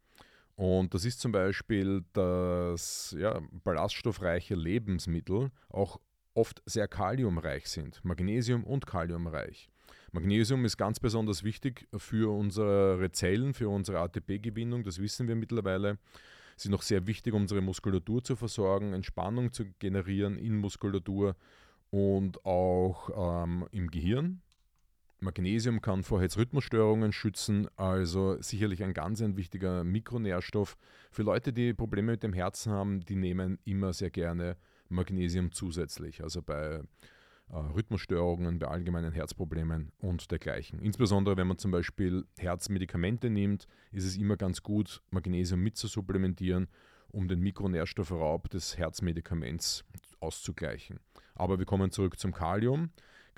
Und 0.55 0.93
das 0.93 1.05
ist 1.05 1.19
zum 1.19 1.31
Beispiel, 1.31 2.03
dass 2.13 3.15
ja, 3.17 3.41
ballaststoffreiche 3.63 4.55
Lebensmittel 4.55 5.51
auch 5.69 5.99
oft 6.33 6.61
sehr 6.65 6.87
kaliumreich 6.87 7.67
sind, 7.67 8.03
Magnesium 8.03 8.63
und 8.63 8.85
kaliumreich. 8.85 9.69
Magnesium 10.11 10.65
ist 10.65 10.77
ganz 10.77 10.99
besonders 10.99 11.43
wichtig 11.43 11.87
für 11.95 12.35
unsere 12.35 13.11
Zellen, 13.11 13.53
für 13.53 13.69
unsere 13.69 13.99
ATP-Gewinnung, 13.99 14.83
das 14.83 14.99
wissen 14.99 15.27
wir 15.27 15.35
mittlerweile. 15.35 15.97
Sie 16.57 16.67
ist 16.67 16.71
noch 16.71 16.81
sehr 16.81 17.07
wichtig, 17.07 17.33
um 17.33 17.43
unsere 17.43 17.61
Muskulatur 17.61 18.23
zu 18.23 18.35
versorgen, 18.35 18.93
Entspannung 18.93 19.53
zu 19.53 19.65
generieren 19.79 20.37
in 20.37 20.57
Muskulatur 20.57 21.35
und 21.89 22.45
auch 22.45 23.43
ähm, 23.43 23.67
im 23.71 23.89
Gehirn. 23.89 24.41
Magnesium 25.23 25.81
kann 25.81 26.03
vor 26.03 26.19
Herzrhythmusstörungen 26.19 27.13
schützen, 27.13 27.67
also 27.77 28.41
sicherlich 28.41 28.83
ein 28.83 28.93
ganz 28.93 29.21
ein 29.21 29.37
wichtiger 29.37 29.83
Mikronährstoff. 29.83 30.77
Für 31.11 31.21
Leute, 31.21 31.53
die 31.53 31.75
Probleme 31.75 32.13
mit 32.13 32.23
dem 32.23 32.33
Herzen 32.33 32.71
haben, 32.71 33.01
die 33.01 33.15
nehmen 33.15 33.59
immer 33.63 33.93
sehr 33.93 34.09
gerne 34.09 34.57
Magnesium 34.89 35.51
zusätzlich, 35.51 36.23
also 36.23 36.41
bei 36.41 36.81
äh, 37.51 37.55
Rhythmusstörungen, 37.55 38.57
bei 38.57 38.67
allgemeinen 38.67 39.11
Herzproblemen 39.11 39.91
und 39.99 40.31
dergleichen. 40.31 40.79
Insbesondere 40.79 41.37
wenn 41.37 41.47
man 41.47 41.59
zum 41.59 41.69
Beispiel 41.69 42.25
Herzmedikamente 42.39 43.29
nimmt, 43.29 43.67
ist 43.91 44.05
es 44.05 44.17
immer 44.17 44.37
ganz 44.37 44.63
gut, 44.63 45.03
Magnesium 45.11 45.61
mitzusupplementieren, 45.61 46.67
um 47.11 47.27
den 47.27 47.41
Mikronährstoffraub 47.41 48.49
des 48.49 48.75
Herzmedikaments 48.75 49.85
auszugleichen. 50.19 50.99
Aber 51.35 51.59
wir 51.59 51.65
kommen 51.67 51.91
zurück 51.91 52.17
zum 52.17 52.33
Kalium. 52.33 52.89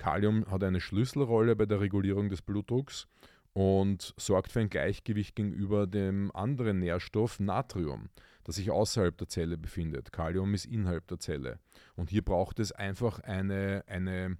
Kalium 0.04 0.44
hat 0.50 0.62
eine 0.62 0.82
Schlüsselrolle 0.82 1.56
bei 1.56 1.64
der 1.64 1.80
Regulierung 1.80 2.28
des 2.28 2.42
Blutdrucks 2.42 3.06
und 3.54 4.12
sorgt 4.18 4.52
für 4.52 4.60
ein 4.60 4.68
Gleichgewicht 4.68 5.34
gegenüber 5.34 5.86
dem 5.86 6.30
anderen 6.36 6.80
Nährstoff 6.80 7.40
Natrium, 7.40 8.10
das 8.44 8.56
sich 8.56 8.70
außerhalb 8.70 9.16
der 9.16 9.30
Zelle 9.30 9.56
befindet. 9.56 10.12
Kalium 10.12 10.52
ist 10.52 10.66
innerhalb 10.66 11.06
der 11.06 11.20
Zelle. 11.20 11.58
Und 11.96 12.10
hier 12.10 12.20
braucht 12.20 12.60
es 12.60 12.70
einfach 12.70 13.20
eine, 13.20 13.82
eine, 13.86 14.36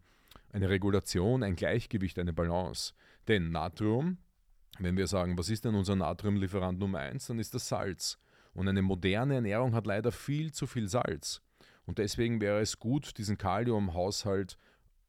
eine 0.53 0.69
Regulation, 0.69 1.43
ein 1.43 1.57
Gleichgewicht, 1.57 2.19
eine 2.19 2.35
Balance. 2.35 2.93
Denn 3.27 3.49
Natrium, 3.49 4.19
wenn 4.81 4.99
wir 4.99 5.07
sagen, 5.07 5.39
was 5.39 5.49
ist 5.49 5.65
denn 5.65 5.77
unser 5.77 5.97
Natriumlieferant 5.97 6.79
Nummer 6.79 6.99
1, 6.99 7.29
dann 7.29 7.39
ist 7.39 7.55
das 7.55 7.69
Salz. 7.69 8.19
Und 8.53 8.69
eine 8.69 8.83
moderne 8.83 9.37
Ernährung 9.37 9.75
hat 9.75 9.87
leider 9.87 10.13
viel 10.13 10.53
zu 10.53 10.67
viel 10.67 10.89
Salz. 10.89 11.41
Und 11.87 11.97
deswegen 11.97 12.43
wäre 12.43 12.61
es 12.61 12.79
gut, 12.79 13.17
diesen 13.17 13.39
Kaliumhaushalt 13.39 14.59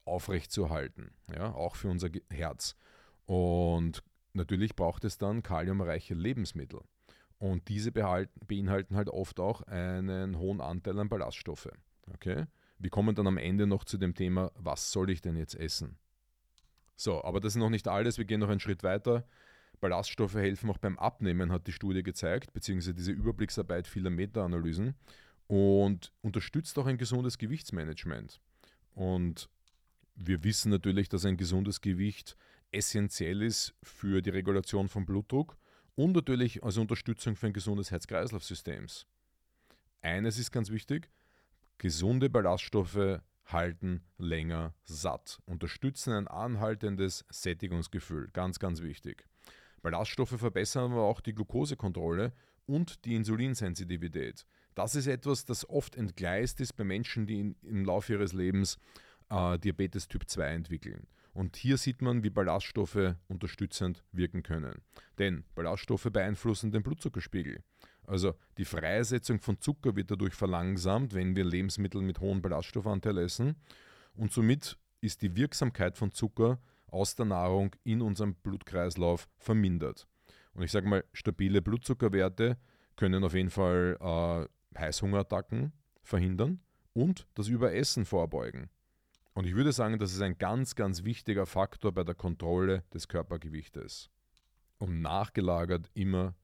aufrechtzuerhalten, 0.05 1.11
ja, 1.33 1.53
auch 1.53 1.75
für 1.75 1.89
unser 1.89 2.09
Herz. 2.29 2.75
Und 3.25 4.03
natürlich 4.33 4.75
braucht 4.75 5.03
es 5.03 5.17
dann 5.17 5.43
kaliumreiche 5.43 6.13
Lebensmittel. 6.13 6.81
Und 7.37 7.67
diese 7.67 7.91
beinhalten 7.91 8.95
halt 8.95 9.09
oft 9.09 9.39
auch 9.39 9.61
einen 9.63 10.37
hohen 10.37 10.61
Anteil 10.61 10.97
an 10.99 11.09
Ballaststoffe. 11.09 11.69
Okay? 12.13 12.45
Wir 12.77 12.89
kommen 12.89 13.15
dann 13.15 13.27
am 13.27 13.37
Ende 13.37 13.67
noch 13.67 13.83
zu 13.83 13.97
dem 13.97 14.15
Thema, 14.15 14.51
was 14.55 14.91
soll 14.91 15.09
ich 15.09 15.21
denn 15.21 15.35
jetzt 15.35 15.55
essen? 15.55 15.97
So, 16.95 17.23
aber 17.23 17.39
das 17.39 17.53
ist 17.53 17.59
noch 17.59 17.69
nicht 17.69 17.87
alles, 17.87 18.17
wir 18.17 18.25
gehen 18.25 18.39
noch 18.39 18.49
einen 18.49 18.59
Schritt 18.59 18.83
weiter. 18.83 19.25
Ballaststoffe 19.81 20.35
helfen 20.35 20.69
auch 20.69 20.77
beim 20.77 20.97
Abnehmen, 20.97 21.51
hat 21.51 21.67
die 21.67 21.73
Studie 21.73 22.03
gezeigt, 22.03 22.53
beziehungsweise 22.53 22.93
diese 22.93 23.11
Überblicksarbeit 23.11 23.87
vieler 23.87 24.09
Meta-Analysen 24.09 24.95
und 25.47 26.13
unterstützt 26.21 26.77
auch 26.79 26.85
ein 26.85 26.97
gesundes 26.97 27.37
Gewichtsmanagement. 27.37 28.39
Und 28.93 29.49
wir 30.15 30.43
wissen 30.43 30.71
natürlich, 30.71 31.09
dass 31.09 31.25
ein 31.25 31.37
gesundes 31.37 31.81
Gewicht 31.81 32.37
essentiell 32.71 33.41
ist 33.41 33.73
für 33.83 34.21
die 34.21 34.29
Regulation 34.29 34.89
von 34.89 35.05
Blutdruck 35.05 35.57
und 35.95 36.13
natürlich 36.13 36.63
als 36.63 36.77
Unterstützung 36.77 37.35
für 37.35 37.47
ein 37.47 37.53
gesundes 37.53 37.91
Herz-Kreislauf-System. 37.91 38.87
Eines 40.01 40.37
ist 40.37 40.51
ganz 40.51 40.69
wichtig, 40.69 41.09
gesunde 41.77 42.29
Ballaststoffe 42.29 43.21
halten 43.45 44.01
länger 44.17 44.73
satt, 44.83 45.39
unterstützen 45.45 46.13
ein 46.13 46.27
anhaltendes 46.27 47.25
Sättigungsgefühl, 47.29 48.29
ganz, 48.33 48.59
ganz 48.59 48.81
wichtig. 48.81 49.25
Ballaststoffe 49.81 50.37
verbessern 50.37 50.91
aber 50.91 51.03
auch 51.03 51.21
die 51.21 51.33
Glukosekontrolle 51.33 52.33
und 52.65 53.05
die 53.05 53.15
Insulinsensitivität. 53.15 54.45
Das 54.73 54.95
ist 54.95 55.07
etwas, 55.07 55.45
das 55.45 55.69
oft 55.69 55.95
entgleist 55.95 56.59
ist 56.59 56.73
bei 56.73 56.83
Menschen, 56.83 57.27
die 57.27 57.39
in, 57.39 57.55
im 57.61 57.85
Laufe 57.85 58.13
ihres 58.13 58.33
Lebens 58.33 58.77
äh, 59.29 59.57
Diabetes 59.59 60.07
Typ 60.07 60.29
2 60.29 60.47
entwickeln. 60.47 61.07
Und 61.33 61.57
hier 61.57 61.77
sieht 61.77 62.01
man, 62.01 62.23
wie 62.23 62.29
Ballaststoffe 62.29 63.15
unterstützend 63.27 64.03
wirken 64.13 64.41
können. 64.41 64.81
Denn 65.19 65.43
Ballaststoffe 65.53 66.07
beeinflussen 66.11 66.71
den 66.71 66.81
Blutzuckerspiegel. 66.81 67.61
Also 68.07 68.35
die 68.57 68.65
Freisetzung 68.65 69.39
von 69.39 69.59
Zucker 69.59 69.95
wird 69.95 70.11
dadurch 70.11 70.33
verlangsamt, 70.33 71.13
wenn 71.13 71.35
wir 71.35 71.43
Lebensmittel 71.43 72.01
mit 72.01 72.19
hohem 72.19 72.41
Ballaststoffanteil 72.41 73.17
essen. 73.17 73.55
Und 74.15 74.31
somit 74.31 74.77
ist 75.01 75.21
die 75.21 75.35
Wirksamkeit 75.35 75.97
von 75.97 76.11
Zucker 76.11 76.59
aus 76.87 77.15
der 77.15 77.25
Nahrung 77.25 77.75
in 77.83 78.01
unserem 78.01 78.35
Blutkreislauf 78.35 79.27
vermindert. 79.37 80.07
Und 80.53 80.63
ich 80.63 80.71
sage 80.71 80.87
mal, 80.87 81.03
stabile 81.13 81.61
Blutzuckerwerte 81.61 82.57
können 82.95 83.23
auf 83.23 83.33
jeden 83.33 83.49
Fall 83.49 83.97
äh, 83.99 84.79
Heißhungerattacken 84.79 85.73
verhindern 86.01 86.61
und 86.93 87.27
das 87.33 87.49
Überessen 87.49 88.05
vorbeugen. 88.05 88.69
Und 89.35 89.45
ich 89.45 89.53
würde 89.53 89.73
sagen, 89.73 89.99
das 89.99 90.13
ist 90.13 90.21
ein 90.21 90.37
ganz, 90.37 90.75
ganz 90.75 91.03
wichtiger 91.03 91.45
Faktor 91.45 91.91
bei 91.91 92.05
der 92.05 92.15
Kontrolle 92.15 92.83
des 92.93 93.09
Körpergewichtes. 93.09 94.09
Und 94.77 95.01
nachgelagert 95.01 95.91
immer 95.93 96.35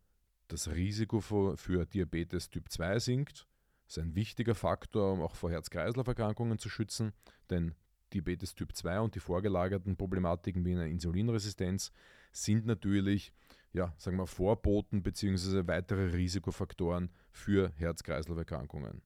das 0.49 0.69
Risiko 0.69 1.21
für, 1.21 1.85
Diabetes 1.85 2.49
Typ 2.49 2.69
2 2.69 2.99
sinkt. 2.99 3.47
Das 3.87 3.95
ist 3.95 4.03
ein 4.03 4.15
wichtiger 4.15 4.55
Faktor, 4.55 5.13
um 5.13 5.21
auch 5.21 5.35
vor 5.35 5.49
Herz-Kreislauf-Erkrankungen 5.51 6.59
zu 6.59 6.69
schützen, 6.69 7.13
denn 7.49 7.75
Diabetes 8.11 8.55
Typ 8.55 8.75
2 8.75 8.99
und 8.99 9.15
die 9.15 9.21
vorgelagerten 9.21 9.95
Problematiken 9.95 10.65
wie 10.65 10.73
eine 10.73 10.89
Insulinresistenz 10.89 11.93
sind 12.33 12.65
natürlich, 12.65 13.31
ja, 13.71 13.93
sagen 13.97 14.17
wir, 14.17 14.27
Vorboten 14.27 15.01
bzw. 15.01 15.65
weitere 15.65 16.13
Risikofaktoren 16.13 17.09
für 17.31 17.71
Herz-Kreislauf-Erkrankungen. 17.77 19.01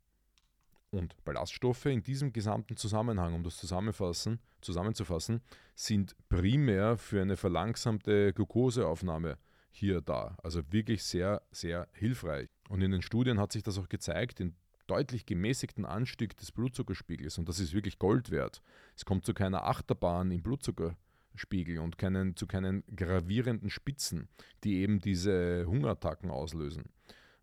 Und 0.96 1.14
Ballaststoffe 1.26 1.88
in 1.88 2.04
diesem 2.04 2.32
gesamten 2.32 2.78
Zusammenhang, 2.78 3.34
um 3.34 3.44
das 3.44 3.58
zusammenfassen, 3.58 4.40
zusammenzufassen, 4.62 5.42
sind 5.76 6.16
primär 6.30 6.98
für 6.98 7.22
eine 7.22 7.36
verlangsamte 7.36 8.32
Glukoseaufnahme 8.32 9.38
hier 9.72 10.00
da. 10.00 10.38
Also 10.42 10.62
wirklich 10.72 11.04
sehr, 11.04 11.42
sehr 11.52 11.90
hilfreich. 11.92 12.48
Und 12.70 12.82
in 12.82 12.92
den 12.92 13.02
Studien 13.02 13.42
hat 13.42 13.52
sich 13.52 13.62
das 13.62 13.78
auch 13.78 13.90
gezeigt, 13.90 14.40
in 14.40 14.56
deutlich 14.88 15.26
gemäßigten 15.26 15.86
Anstieg 15.86 16.38
des 16.38 16.54
Blutzuckerspiegels. 16.54 17.38
Und 17.38 17.50
das 17.50 17.60
ist 17.60 17.74
wirklich 17.74 18.00
Gold 18.00 18.32
wert. 18.32 18.62
Es 18.96 19.04
kommt 19.04 19.26
zu 19.26 19.34
keiner 19.34 19.66
Achterbahn 19.66 20.32
im 20.32 20.44
Blutzuckerspiegel 20.44 21.80
und 21.80 21.98
keinen, 21.98 22.38
zu 22.38 22.48
keinen 22.48 22.86
gravierenden 22.96 23.70
Spitzen, 23.70 24.30
die 24.64 24.78
eben 24.78 25.00
diese 25.00 25.66
Hungerattacken 25.68 26.32
auslösen. 26.32 26.86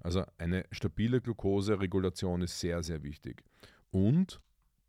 Also 0.03 0.25
eine 0.37 0.67
stabile 0.73 1.21
Glukoseregulation 1.21 2.43
ist 2.43 2.59
sehr, 2.59 2.83
sehr 2.83 3.03
wichtig. 3.03 3.45
Und 3.91 4.41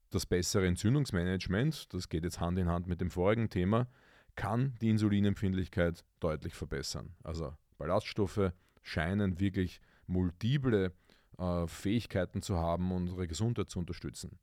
das 0.10 0.26
bessere 0.26 0.68
Entzündungsmanagement, 0.68 1.94
das 1.94 2.10
geht 2.10 2.24
jetzt 2.24 2.40
Hand 2.40 2.58
in 2.58 2.68
Hand 2.68 2.88
mit 2.88 3.00
dem 3.00 3.12
vorigen 3.12 3.50
Thema, 3.50 3.88
kann 4.36 4.76
die 4.82 4.90
Insulinempfindlichkeit 4.90 6.04
deutlich 6.20 6.56
verbessern. 6.56 7.16
Also 7.24 7.54
Ballaststoffe 7.78 8.52
scheinen 8.82 9.40
wirklich 9.40 9.82
multiple 10.08 10.94
äh, 11.38 11.68
Fähigkeiten 11.68 12.42
zu 12.42 12.58
haben, 12.58 12.92
unsere 12.92 13.28
Gesundheit 13.28 13.70
zu 13.70 13.80
unterstützen. 13.80 14.40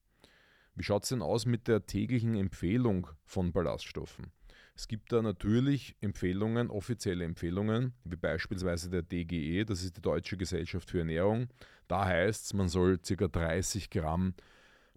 Wie 0.76 0.84
schaut 0.84 1.02
es 1.02 1.08
denn 1.08 1.22
aus 1.22 1.46
mit 1.46 1.66
der 1.66 1.86
täglichen 1.86 2.36
Empfehlung 2.36 3.08
von 3.24 3.52
Ballaststoffen? 3.52 4.32
Es 4.80 4.88
gibt 4.88 5.12
da 5.12 5.20
natürlich 5.20 5.94
Empfehlungen, 6.00 6.70
offizielle 6.70 7.26
Empfehlungen, 7.26 7.92
wie 8.04 8.16
beispielsweise 8.16 8.88
der 8.88 9.02
DGE, 9.02 9.66
das 9.66 9.84
ist 9.84 9.98
die 9.98 10.00
Deutsche 10.00 10.38
Gesellschaft 10.38 10.88
für 10.90 11.00
Ernährung. 11.00 11.48
Da 11.86 12.06
heißt 12.06 12.46
es, 12.46 12.54
man 12.54 12.68
soll 12.68 12.96
ca. 12.96 13.28
30 13.28 13.90
Gramm 13.90 14.32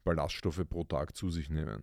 Ballaststoffe 0.06 0.64
pro 0.70 0.86
Tag 0.86 1.18
zu 1.18 1.30
sich 1.32 1.50
nehmen. 1.50 1.82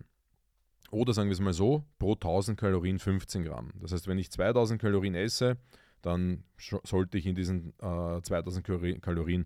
Oder 0.90 1.12
sagen 1.12 1.28
wir 1.28 1.34
es 1.34 1.40
mal 1.40 1.52
so, 1.52 1.84
pro 1.98 2.14
1000 2.14 2.58
Kalorien 2.58 2.98
15 2.98 3.44
Gramm. 3.44 3.70
Das 3.82 3.92
heißt, 3.92 4.08
wenn 4.08 4.16
ich 4.16 4.30
2000 4.30 4.80
Kalorien 4.80 5.14
esse, 5.14 5.58
dann 6.00 6.44
sollte 6.56 7.18
ich 7.18 7.26
in 7.26 7.34
diesen 7.34 7.74
äh, 7.82 8.22
2000 8.22 8.64
Kalorien 9.02 9.44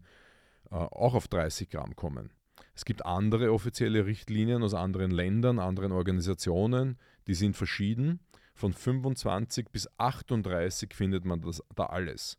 äh, 0.71 0.77
auch 0.77 1.15
auf 1.15 1.27
30 1.27 1.71
Gramm 1.71 1.97
kommen. 1.97 2.31
Es 2.77 2.85
gibt 2.85 3.05
andere 3.05 3.53
offizielle 3.53 4.07
Richtlinien 4.07 4.63
aus 4.63 4.75
anderen 4.75 5.11
Ländern, 5.11 5.59
anderen 5.59 5.91
Organisationen, 5.91 6.99
die 7.27 7.35
sind 7.35 7.57
verschieden. 7.57 8.21
Von 8.55 8.73
25 8.73 9.69
bis 9.71 9.89
38 9.99 10.95
findet 10.95 11.25
man 11.25 11.41
das 11.41 11.63
da 11.75 11.87
alles. 11.87 12.39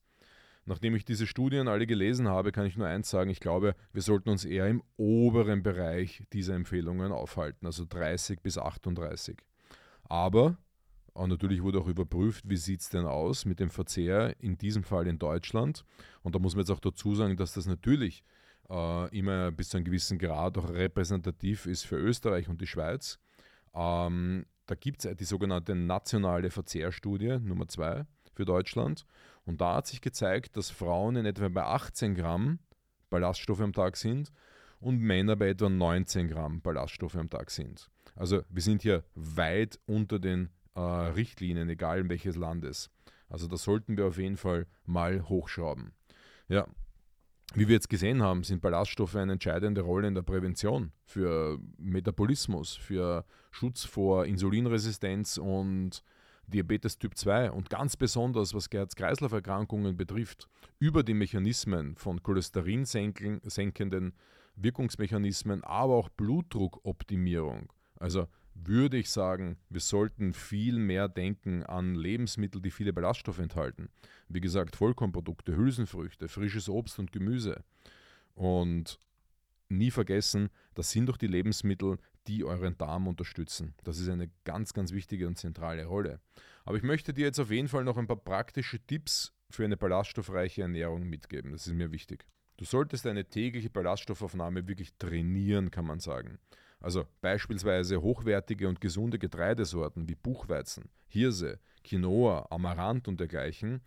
Nachdem 0.66 0.96
ich 0.96 1.06
diese 1.06 1.28
Studien 1.28 1.68
alle 1.68 1.86
gelesen 1.86 2.28
habe, 2.28 2.52
kann 2.52 2.66
ich 2.66 2.76
nur 2.76 2.88
eins 2.88 3.10
sagen, 3.10 3.30
ich 3.30 3.40
glaube, 3.40 3.76
wir 3.94 4.02
sollten 4.02 4.30
uns 4.30 4.46
eher 4.46 4.68
im 4.68 4.82
oberen 4.98 5.62
Bereich 5.62 6.24
dieser 6.34 6.56
Empfehlungen 6.56 7.12
aufhalten, 7.12 7.68
also 7.68 7.86
30 7.88 8.42
bis 8.42 8.58
38. 8.58 9.38
Aber 10.06 10.58
und 11.16 11.30
natürlich 11.30 11.64
wurde 11.64 11.80
auch 11.80 11.88
überprüft, 11.88 12.44
wie 12.50 12.58
sieht 12.58 12.82
es 12.82 12.90
denn 12.90 13.06
aus 13.06 13.46
mit 13.46 13.62
dem 13.62 13.70
Verzehr, 13.70 14.36
in 14.42 14.58
diesem 14.58 14.84
Fall 14.84 15.08
in 15.08 15.18
Deutschland. 15.18 15.86
Und 16.24 16.36
da 16.36 16.40
muss 16.40 16.56
man 16.56 16.64
jetzt 16.64 16.72
auch 16.72 16.82
dazu 16.82 17.16
sagen, 17.16 17.38
dass 17.38 17.54
das 17.54 17.68
natürlich 17.68 18.26
äh, 18.70 19.18
immer 19.18 19.50
bis 19.54 19.70
zu 19.70 19.78
einem 19.78 19.86
gewissen 19.86 20.18
Grad 20.20 20.58
auch 20.58 20.70
repräsentativ 20.70 21.68
ist 21.68 21.86
für 21.86 21.96
Österreich 21.96 22.50
und 22.50 22.60
die 22.60 22.68
Schweiz. 22.68 23.18
Ähm, 23.74 24.46
da 24.66 24.76
gibt 24.76 25.06
es 25.06 25.18
die 25.18 25.26
sogenannte 25.26 25.76
nationale 25.76 26.50
Verzehrstudie 26.50 27.40
Nummer 27.40 27.68
2 27.68 28.06
für 28.34 28.46
Deutschland. 28.46 29.06
Und 29.46 29.62
da 29.62 29.76
hat 29.76 29.88
sich 29.88 30.02
gezeigt, 30.02 30.58
dass 30.58 30.72
Frauen 30.72 31.16
in 31.16 31.26
etwa 31.26 31.48
bei 31.50 31.64
18 31.64 32.16
Gramm 32.16 32.60
Ballaststoffe 33.10 33.62
am 33.62 33.74
Tag 33.74 33.98
sind 33.98 34.32
und 34.80 35.00
Männer 35.00 35.36
bei 35.36 35.50
etwa 35.50 35.70
19 35.70 36.28
Gramm 36.28 36.62
Ballaststoffe 36.62 37.16
am 37.16 37.30
Tag 37.30 37.52
sind. 37.52 37.90
Also 38.16 38.42
wir 38.50 38.62
sind 38.62 38.82
hier 38.82 39.04
weit 39.14 39.80
unter 39.86 40.20
den 40.20 40.50
äh, 40.76 40.80
Richtlinien, 40.80 41.70
egal 41.70 42.00
in 42.00 42.10
welches 42.10 42.36
Landes. 42.36 42.90
Also 43.30 43.48
da 43.48 43.58
sollten 43.58 43.98
wir 43.98 44.06
auf 44.06 44.18
jeden 44.18 44.38
Fall 44.38 44.68
mal 44.86 45.28
hochschrauben. 45.28 45.94
Ja, 46.48 46.68
wie 47.54 47.68
wir 47.68 47.76
jetzt 47.76 47.90
gesehen 47.90 48.22
haben, 48.22 48.44
sind 48.44 48.62
Ballaststoffe 48.62 49.16
eine 49.16 49.34
entscheidende 49.34 49.82
Rolle 49.82 50.08
in 50.08 50.16
der 50.16 50.24
Prävention 50.24 50.92
für 51.06 51.60
Metabolismus, 51.78 52.76
für 52.76 53.26
Schutz 53.52 53.84
vor 53.84 54.26
Insulinresistenz 54.26 55.38
und 55.38 56.04
Diabetes 56.48 57.00
Typ 57.00 57.18
2 57.18 57.52
und 57.52 57.70
ganz 57.70 57.98
besonders, 57.98 58.54
was 58.54 58.68
Herz-Kreislauf-Erkrankungen 58.72 59.98
betrifft, 59.98 60.48
über 60.78 61.02
die 61.02 61.16
Mechanismen 61.16 61.96
von 61.96 62.22
cholesterinsenkenden 62.22 64.14
Wirkungsmechanismen, 64.56 65.64
aber 65.64 65.96
auch 65.96 66.10
Blutdruckoptimierung. 66.10 67.72
Also 68.00 68.28
würde 68.56 68.98
ich 68.98 69.10
sagen, 69.10 69.58
wir 69.70 69.82
sollten 69.82 70.34
viel 70.34 70.80
mehr 70.80 71.08
denken 71.08 71.64
an 71.64 71.94
Lebensmittel, 71.94 72.62
die 72.62 72.72
viele 72.72 72.94
Ballaststoffe 72.94 73.40
enthalten. 73.40 73.90
Wie 74.30 74.42
gesagt, 74.42 74.76
Vollkornprodukte, 74.76 75.56
Hülsenfrüchte, 75.56 76.28
frisches 76.28 76.70
Obst 76.70 76.98
und 76.98 77.12
Gemüse. 77.12 77.64
Und 78.34 79.00
nie 79.70 79.92
vergessen, 79.92 80.50
das 80.74 80.92
sind 80.92 81.08
doch 81.08 81.18
die 81.18 81.28
Lebensmittel, 81.28 81.98
die 82.28 82.44
euren 82.44 82.78
Darm 82.78 83.08
unterstützen. 83.08 83.76
Das 83.84 84.00
ist 84.00 84.10
eine 84.10 84.32
ganz, 84.46 84.74
ganz 84.74 84.92
wichtige 84.92 85.28
und 85.28 85.38
zentrale 85.38 85.86
Rolle. 85.86 86.20
Aber 86.64 86.78
ich 86.78 86.84
möchte 86.84 87.14
dir 87.14 87.26
jetzt 87.26 87.40
auf 87.40 87.52
jeden 87.52 87.68
Fall 87.68 87.84
noch 87.84 87.98
ein 87.98 88.08
paar 88.08 88.16
praktische 88.16 88.80
Tipps 88.80 89.34
für 89.50 89.64
eine 89.64 89.78
ballaststoffreiche 89.78 90.64
Ernährung 90.64 91.04
mitgeben. 91.04 91.52
Das 91.52 91.68
ist 91.68 91.74
mir 91.74 91.92
wichtig. 91.92 92.26
Du 92.58 92.66
solltest 92.66 93.06
eine 93.06 93.26
tägliche 93.26 93.70
Ballaststoffaufnahme 93.70 94.68
wirklich 94.68 94.94
trainieren, 94.98 95.72
kann 95.72 95.86
man 95.86 96.00
sagen. 96.00 96.40
Also 96.80 97.06
beispielsweise 97.22 98.02
hochwertige 98.02 98.68
und 98.68 98.82
gesunde 98.82 99.18
Getreidesorten 99.18 100.08
wie 100.08 100.16
Buchweizen, 100.16 100.90
Hirse, 101.08 101.60
Quinoa, 101.84 102.48
Amaranth 102.50 103.08
und 103.08 103.20
dergleichen 103.20 103.82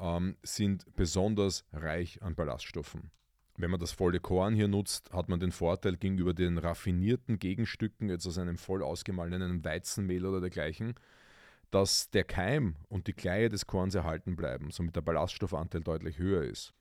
ähm, 0.00 0.36
sind 0.42 0.84
besonders 0.96 1.64
reich 1.72 2.22
an 2.22 2.34
Ballaststoffen. 2.34 3.10
Wenn 3.56 3.72
man 3.72 3.80
das 3.80 3.90
volle 3.90 4.20
Korn 4.20 4.54
hier 4.54 4.68
nutzt, 4.68 5.12
hat 5.12 5.28
man 5.28 5.40
den 5.40 5.50
Vorteil 5.50 5.96
gegenüber 5.96 6.32
den 6.32 6.58
raffinierten 6.58 7.40
Gegenstücken, 7.40 8.08
jetzt 8.08 8.26
aus 8.26 8.38
einem 8.38 8.56
voll 8.56 8.84
ausgemahlenen 8.84 9.64
Weizenmehl 9.64 10.24
oder 10.24 10.40
dergleichen, 10.40 10.94
dass 11.72 12.08
der 12.10 12.24
Keim 12.24 12.76
und 12.88 13.08
die 13.08 13.12
Kleie 13.12 13.48
des 13.48 13.66
Korns 13.66 13.96
erhalten 13.96 14.36
bleiben, 14.36 14.70
somit 14.70 14.94
der 14.94 15.00
Ballaststoffanteil 15.00 15.82
deutlich 15.82 16.18
höher 16.18 16.42
ist. 16.44 16.72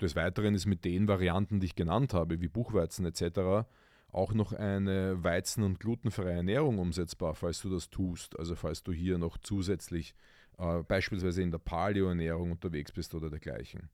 Des 0.00 0.16
Weiteren 0.16 0.54
ist 0.54 0.66
mit 0.66 0.84
den 0.84 1.08
Varianten, 1.08 1.60
die 1.60 1.66
ich 1.66 1.74
genannt 1.74 2.14
habe, 2.14 2.40
wie 2.40 2.48
Buchweizen 2.48 3.04
etc., 3.04 3.66
auch 4.12 4.32
noch 4.32 4.52
eine 4.52 5.22
weizen- 5.22 5.62
und 5.62 5.80
glutenfreie 5.80 6.36
Ernährung 6.36 6.78
umsetzbar, 6.78 7.34
falls 7.34 7.60
du 7.62 7.70
das 7.70 7.90
tust. 7.90 8.38
Also 8.38 8.54
falls 8.54 8.82
du 8.82 8.92
hier 8.92 9.18
noch 9.18 9.38
zusätzlich 9.38 10.14
äh, 10.58 10.82
beispielsweise 10.82 11.42
in 11.42 11.50
der 11.50 11.58
Paleo-Ernährung 11.58 12.52
unterwegs 12.52 12.92
bist 12.92 13.14
oder 13.14 13.30
dergleichen. 13.30 13.88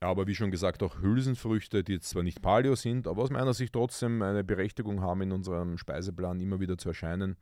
Aber 0.00 0.26
wie 0.26 0.34
schon 0.34 0.50
gesagt, 0.50 0.82
auch 0.82 1.00
Hülsenfrüchte, 1.02 1.82
die 1.82 1.94
jetzt 1.94 2.10
zwar 2.10 2.22
nicht 2.22 2.40
Paleo 2.40 2.76
sind, 2.76 3.08
aber 3.08 3.22
aus 3.22 3.30
meiner 3.30 3.52
Sicht 3.52 3.72
trotzdem 3.72 4.22
eine 4.22 4.44
Berechtigung 4.44 5.00
haben, 5.00 5.22
in 5.22 5.32
unserem 5.32 5.76
Speiseplan 5.76 6.40
immer 6.40 6.60
wieder 6.60 6.78
zu 6.78 6.90
erscheinen, 6.90 7.36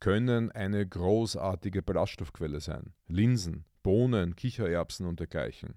können 0.00 0.50
eine 0.50 0.86
großartige 0.86 1.82
Ballaststoffquelle 1.82 2.60
sein. 2.60 2.92
Linsen, 3.06 3.64
Bohnen, 3.82 4.34
Kichererbsen 4.34 5.06
und 5.06 5.20
dergleichen. 5.20 5.74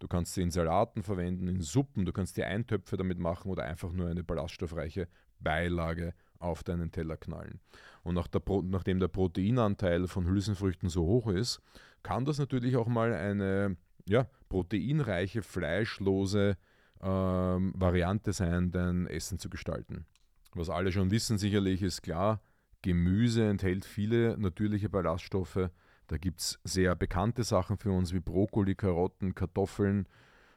Du 0.00 0.08
kannst 0.08 0.34
sie 0.34 0.42
in 0.42 0.50
Salaten 0.50 1.02
verwenden, 1.02 1.46
in 1.46 1.60
Suppen, 1.60 2.06
du 2.06 2.12
kannst 2.12 2.36
dir 2.36 2.46
Eintöpfe 2.46 2.96
damit 2.96 3.18
machen 3.18 3.50
oder 3.50 3.64
einfach 3.64 3.92
nur 3.92 4.08
eine 4.08 4.24
ballaststoffreiche 4.24 5.06
Beilage 5.38 6.14
auf 6.38 6.64
deinen 6.64 6.90
Teller 6.90 7.18
knallen. 7.18 7.60
Und 8.02 8.14
nach 8.14 8.26
der 8.26 8.42
nachdem 8.64 8.98
der 8.98 9.08
Proteinanteil 9.08 10.08
von 10.08 10.26
Hülsenfrüchten 10.26 10.88
so 10.88 11.04
hoch 11.04 11.28
ist, 11.28 11.60
kann 12.02 12.24
das 12.24 12.38
natürlich 12.38 12.76
auch 12.76 12.88
mal 12.88 13.12
eine 13.12 13.76
ja, 14.08 14.26
proteinreiche, 14.48 15.42
fleischlose 15.42 16.56
ähm, 17.02 17.74
Variante 17.76 18.32
sein, 18.32 18.70
dein 18.70 19.06
Essen 19.06 19.38
zu 19.38 19.50
gestalten. 19.50 20.06
Was 20.54 20.70
alle 20.70 20.92
schon 20.92 21.10
wissen 21.10 21.36
sicherlich 21.36 21.82
ist 21.82 22.02
klar, 22.02 22.40
Gemüse 22.82 23.46
enthält 23.46 23.84
viele 23.84 24.38
natürliche 24.38 24.88
Ballaststoffe, 24.88 25.70
da 26.10 26.18
gibt 26.18 26.40
es 26.40 26.58
sehr 26.64 26.96
bekannte 26.96 27.44
Sachen 27.44 27.78
für 27.78 27.92
uns 27.92 28.12
wie 28.12 28.18
Brokkoli, 28.18 28.74
Karotten, 28.74 29.32
Kartoffeln, 29.32 30.08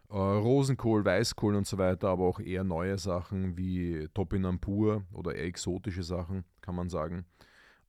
äh, 0.10 0.16
Rosenkohl, 0.16 1.06
Weißkohl 1.06 1.56
und 1.56 1.68
so 1.68 1.78
weiter, 1.78 2.10
aber 2.10 2.24
auch 2.26 2.40
eher 2.40 2.64
neue 2.64 2.98
Sachen 2.98 3.56
wie 3.56 4.10
Topinampur 4.16 5.04
oder 5.12 5.36
eher 5.36 5.46
exotische 5.46 6.02
Sachen, 6.02 6.44
kann 6.62 6.74
man 6.74 6.90
sagen. 6.90 7.26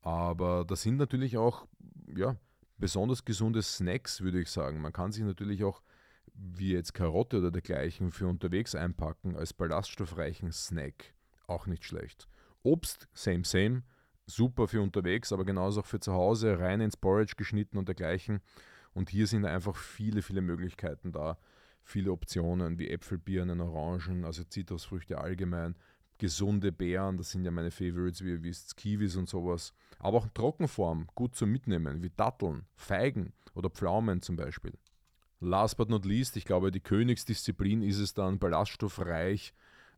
Aber 0.02 0.66
das 0.66 0.82
sind 0.82 0.98
natürlich 0.98 1.38
auch 1.38 1.66
ja, 2.14 2.36
besonders 2.76 3.24
gesunde 3.24 3.62
Snacks, 3.62 4.20
würde 4.20 4.42
ich 4.42 4.50
sagen. 4.50 4.82
Man 4.82 4.92
kann 4.92 5.12
sich 5.12 5.24
natürlich 5.24 5.64
auch, 5.64 5.80
wie 6.34 6.72
jetzt 6.72 6.92
Karotte 6.92 7.38
oder 7.38 7.50
dergleichen, 7.50 8.10
für 8.10 8.26
unterwegs 8.26 8.74
einpacken 8.74 9.36
als 9.36 9.54
ballaststoffreichen 9.54 10.52
Snack. 10.52 11.14
Auch 11.46 11.66
nicht 11.66 11.86
schlecht. 11.86 12.28
Obst, 12.62 13.08
same, 13.14 13.44
same 13.44 13.84
super 14.26 14.68
für 14.68 14.80
unterwegs, 14.80 15.32
aber 15.32 15.44
genauso 15.44 15.80
auch 15.80 15.86
für 15.86 16.00
zu 16.00 16.12
Hause, 16.12 16.58
rein 16.58 16.80
ins 16.80 16.96
Porridge 16.96 17.34
geschnitten 17.36 17.78
und 17.78 17.88
dergleichen. 17.88 18.40
Und 18.92 19.10
hier 19.10 19.26
sind 19.26 19.44
einfach 19.44 19.76
viele, 19.76 20.22
viele 20.22 20.40
Möglichkeiten 20.40 21.12
da. 21.12 21.38
Viele 21.82 22.12
Optionen 22.12 22.78
wie 22.78 22.88
Äpfel, 22.88 23.18
Birnen, 23.18 23.60
Orangen, 23.60 24.24
also 24.24 24.44
Zitrusfrüchte 24.44 25.18
allgemein. 25.18 25.76
Gesunde 26.18 26.72
Beeren, 26.72 27.18
das 27.18 27.30
sind 27.30 27.44
ja 27.44 27.50
meine 27.50 27.72
Favorites, 27.72 28.24
wie 28.24 28.30
ihr 28.30 28.42
wisst, 28.42 28.76
Kiwis 28.76 29.16
und 29.16 29.28
sowas. 29.28 29.74
Aber 29.98 30.18
auch 30.18 30.28
Trockenform, 30.28 31.08
gut 31.14 31.34
zum 31.34 31.50
Mitnehmen, 31.50 32.02
wie 32.02 32.10
Datteln, 32.10 32.66
Feigen 32.76 33.32
oder 33.54 33.68
Pflaumen 33.68 34.22
zum 34.22 34.36
Beispiel. 34.36 34.72
Last 35.40 35.76
but 35.76 35.90
not 35.90 36.06
least, 36.06 36.36
ich 36.36 36.44
glaube, 36.44 36.70
die 36.70 36.80
Königsdisziplin 36.80 37.82
ist 37.82 37.98
es 37.98 38.14
dann, 38.14 38.38
ballaststoffreich 38.38 39.52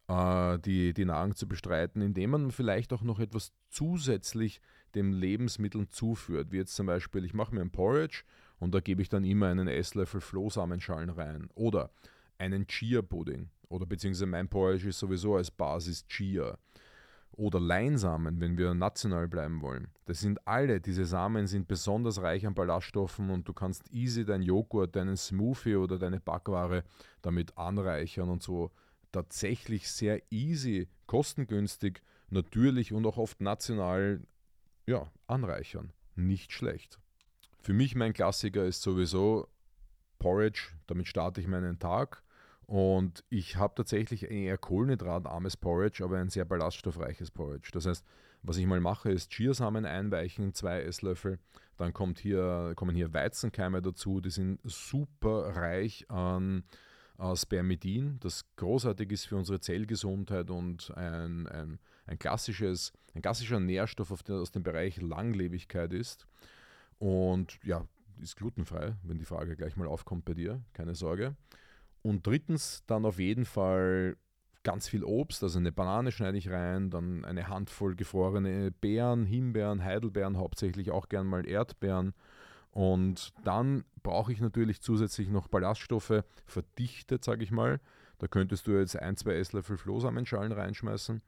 die, 0.09 0.95
die 0.95 1.05
Nahrung 1.05 1.35
zu 1.35 1.49
bestreiten, 1.49 2.01
indem 2.01 2.31
man 2.31 2.51
vielleicht 2.53 2.92
auch 2.92 3.03
noch 3.03 3.19
etwas 3.19 3.53
zusätzlich 3.69 4.61
dem 4.95 5.12
Lebensmitteln 5.12 5.90
zuführt. 5.90 6.53
Wie 6.53 6.59
jetzt 6.59 6.77
zum 6.77 6.87
Beispiel, 6.87 7.25
ich 7.25 7.35
mache 7.35 7.55
mir 7.55 7.61
ein 7.61 7.73
Porridge 7.73 8.23
und 8.59 8.75
da 8.75 8.81
gebe 8.81 9.03
ich 9.03 9.09
dann 9.09 9.25
immer 9.25 9.49
einen 9.49 9.69
Esslöffel 9.69 10.21
Flohsamenschalen 10.21 11.11
rein. 11.11 11.49
Oder 11.55 11.90
einen 12.38 12.66
Chia-Pudding. 12.66 13.51
Oder 13.69 13.85
beziehungsweise 13.85 14.27
mein 14.27 14.49
Porridge 14.49 14.88
ist 14.88 14.99
sowieso 14.99 15.37
als 15.37 15.51
Basis 15.51 16.07
Chia. 16.07 16.57
Oder 17.33 17.61
Leinsamen, 17.61 18.40
wenn 18.40 18.57
wir 18.57 18.73
national 18.73 19.29
bleiben 19.29 19.61
wollen. 19.61 19.88
Das 20.07 20.21
sind 20.21 20.47
alle, 20.47 20.81
diese 20.81 21.05
Samen 21.05 21.47
sind 21.47 21.69
besonders 21.69 22.23
reich 22.23 22.47
an 22.47 22.55
Ballaststoffen 22.55 23.29
und 23.29 23.47
du 23.47 23.53
kannst 23.53 23.92
easy 23.92 24.25
dein 24.25 24.40
Joghurt, 24.40 24.97
deinen 24.97 25.16
Smoothie 25.16 25.77
oder 25.77 25.99
deine 25.99 26.21
Backware 26.21 26.85
damit 27.21 27.59
anreichern 27.59 28.31
und 28.31 28.42
so 28.42 28.71
tatsächlich 29.16 29.90
sehr 29.90 30.20
easy, 30.31 30.88
kostengünstig, 31.07 32.02
natürlich 32.29 32.92
und 32.92 33.07
auch 33.07 33.16
oft 33.16 33.40
national 33.40 34.20
ja, 34.87 35.11
anreichern. 35.26 35.92
Nicht 36.16 36.52
schlecht. 36.52 36.98
Für 37.62 37.72
mich 37.72 37.94
mein 37.94 38.12
Klassiker 38.12 38.64
ist 38.66 38.83
sowieso 38.83 39.48
Porridge, 40.18 40.68
damit 40.87 41.09
starte 41.09 41.40
ich 41.40 41.46
meinen 41.46 41.79
Tag. 41.79 42.22
Und 42.66 43.24
ich 43.31 43.57
habe 43.57 43.74
tatsächlich 43.74 44.24
ein 44.24 44.33
eher 44.33 44.59
kohlenhydratarmes 44.59 45.57
Porridge, 45.57 46.05
aber 46.05 46.18
ein 46.18 46.29
sehr 46.29 46.44
ballaststoffreiches 46.44 47.31
Porridge. 47.31 47.70
Das 47.72 47.87
heißt, 47.87 48.05
Was 48.46 48.59
ich 48.59 48.66
mal 48.66 48.81
mache, 48.81 49.11
ist 49.11 49.33
Chiasamen 49.33 49.85
einweichen, 49.85 50.55
zwei 50.55 50.83
Esslöffel. 50.83 51.40
Dann 51.76 51.92
kommt 51.92 52.20
hier, 52.20 52.74
kommen 52.76 52.94
hier 52.94 53.12
Weizenkeime 53.12 53.83
dazu, 53.83 54.20
die 54.20 54.31
sind 54.31 54.61
super 54.62 55.57
reich 55.57 56.09
an 56.11 56.62
äh, 57.18 57.37
Spermidin, 57.37 58.18
das 58.20 58.44
großartig 58.57 59.11
ist 59.12 59.26
für 59.26 59.37
unsere 59.37 59.61
Zellgesundheit 59.61 60.50
und 60.50 60.92
ein, 60.96 61.46
ein, 61.46 61.79
ein, 62.07 62.18
klassisches, 62.18 62.92
ein 63.14 63.22
klassischer 63.22 63.61
Nährstoff 63.61 64.11
aus 64.11 64.52
dem 64.52 64.62
Bereich 64.62 65.00
Langlebigkeit 65.00 65.92
ist. 65.92 66.26
Und 66.98 67.59
ja, 67.62 67.87
ist 68.20 68.37
glutenfrei, 68.37 68.94
wenn 69.02 69.18
die 69.18 69.24
Frage 69.24 69.57
gleich 69.57 69.76
mal 69.76 69.88
aufkommt 69.88 70.24
bei 70.24 70.35
dir, 70.35 70.62
keine 70.72 70.94
Sorge. 70.94 71.37
Und 72.02 72.26
drittens 72.26 72.85
dann 72.87 73.05
auf 73.05 73.18
jeden 73.18 73.44
Fall 73.44 74.16
ganz 74.62 74.88
viel 74.88 75.05
Obst, 75.05 75.42
also 75.42 75.59
eine 75.59 75.70
Banane 75.70 76.11
schneide 76.11 76.38
ich 76.38 76.50
rein, 76.50 76.90
dann 76.90 77.24
eine 77.24 77.48
Handvoll 77.48 77.94
gefrorene 77.94 78.72
Beeren, 78.72 79.24
Himbeeren, 79.24 79.85
Heidelbeeren, 79.85 80.37
hauptsächlich 80.37 80.90
auch 80.90 81.09
gern 81.09 81.26
mal 81.26 81.46
Erdbeeren. 81.46 82.14
Und 82.77 83.33
dann 83.43 83.87
brauche 84.03 84.31
ich 84.31 84.43
natürlich 84.43 84.83
zusätzlich 84.83 85.31
noch 85.31 85.49
Ballaststoffe, 85.49 86.23
verdichtet, 86.45 87.25
sage 87.25 87.43
ich 87.43 87.51
mal. 87.51 87.81
Da 88.19 88.27
könntest 88.27 88.67
du 88.67 88.73
jetzt 88.73 89.01
ein, 89.01 89.17
zwei 89.17 89.37
Esslöffel 89.37 89.79
Flohsamenschalen 89.79 90.53
reinschmeißen. 90.53 91.23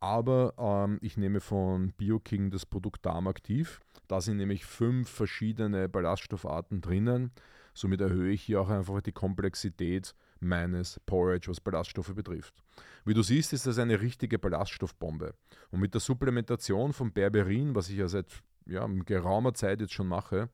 Aber 0.00 0.54
ähm, 0.58 0.98
ich 1.00 1.16
nehme 1.16 1.38
von 1.38 1.92
BioKing 1.92 2.50
das 2.50 2.66
Produkt 2.66 3.06
Darmaktiv. 3.06 3.80
Da 4.08 4.20
sind 4.20 4.38
nämlich 4.38 4.64
fünf 4.64 5.08
verschiedene 5.08 5.88
Ballaststoffarten 5.88 6.80
drinnen. 6.80 7.30
Somit 7.74 8.00
erhöhe 8.00 8.32
ich 8.32 8.42
hier 8.42 8.60
auch 8.60 8.68
einfach 8.68 9.00
die 9.00 9.12
Komplexität 9.12 10.16
meines 10.40 10.98
Porridge, 11.06 11.48
was 11.48 11.60
Ballaststoffe 11.60 12.12
betrifft. 12.12 12.54
Wie 13.04 13.14
du 13.14 13.22
siehst, 13.22 13.52
ist 13.52 13.68
das 13.68 13.78
eine 13.78 14.00
richtige 14.00 14.40
Ballaststoffbombe. 14.40 15.34
Und 15.70 15.78
mit 15.78 15.94
der 15.94 16.00
Supplementation 16.00 16.92
von 16.92 17.12
Berberin, 17.12 17.76
was 17.76 17.88
ich 17.88 17.98
ja 17.98 18.08
seit 18.08 18.26
ja, 18.66 18.84
geraumer 19.04 19.54
Zeit 19.54 19.80
jetzt 19.80 19.94
schon 19.94 20.08
mache, 20.08 20.48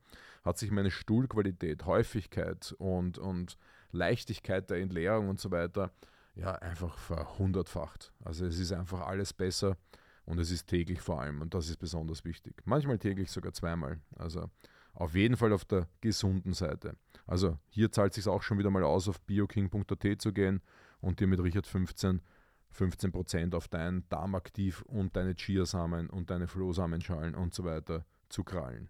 hat 0.45 0.57
sich 0.57 0.71
meine 0.71 0.91
Stuhlqualität, 0.91 1.85
Häufigkeit 1.85 2.73
und, 2.77 3.17
und 3.17 3.57
Leichtigkeit 3.91 4.69
der 4.69 4.77
Entleerung 4.77 5.27
und 5.29 5.39
so 5.39 5.51
weiter 5.51 5.91
ja 6.35 6.53
einfach 6.53 6.97
verhundertfacht. 6.97 8.13
Also 8.23 8.45
es 8.45 8.59
ist 8.59 8.71
einfach 8.71 9.01
alles 9.01 9.33
besser 9.33 9.77
und 10.25 10.39
es 10.39 10.51
ist 10.51 10.67
täglich 10.67 11.01
vor 11.01 11.21
allem 11.21 11.41
und 11.41 11.53
das 11.53 11.69
ist 11.69 11.77
besonders 11.77 12.23
wichtig. 12.25 12.61
Manchmal 12.65 12.99
täglich 12.99 13.31
sogar 13.31 13.53
zweimal. 13.53 13.99
Also 14.15 14.49
auf 14.93 15.15
jeden 15.15 15.35
Fall 15.35 15.51
auf 15.51 15.65
der 15.65 15.87
gesunden 16.01 16.53
Seite. 16.53 16.95
Also 17.25 17.57
hier 17.69 17.91
zahlt 17.91 18.11
es 18.11 18.23
sich 18.23 18.27
auch 18.27 18.43
schon 18.43 18.59
wieder 18.59 18.69
mal 18.69 18.83
aus, 18.83 19.09
auf 19.09 19.19
bioking.at 19.21 20.21
zu 20.21 20.31
gehen 20.31 20.61
und 21.01 21.19
dir 21.19 21.27
mit 21.27 21.41
Richard 21.41 21.67
15 21.67 22.21
15% 22.75 23.55
auf 23.55 23.67
dein 23.69 24.03
Darmaktiv 24.09 24.81
und 24.83 25.15
deine 25.15 25.33
Chiasamen 25.33 26.09
und 26.09 26.29
deine 26.29 26.47
Flohsamenschalen 26.47 27.33
und 27.33 27.53
so 27.53 27.63
weiter 27.63 28.05
zu 28.27 28.43
krallen. 28.43 28.89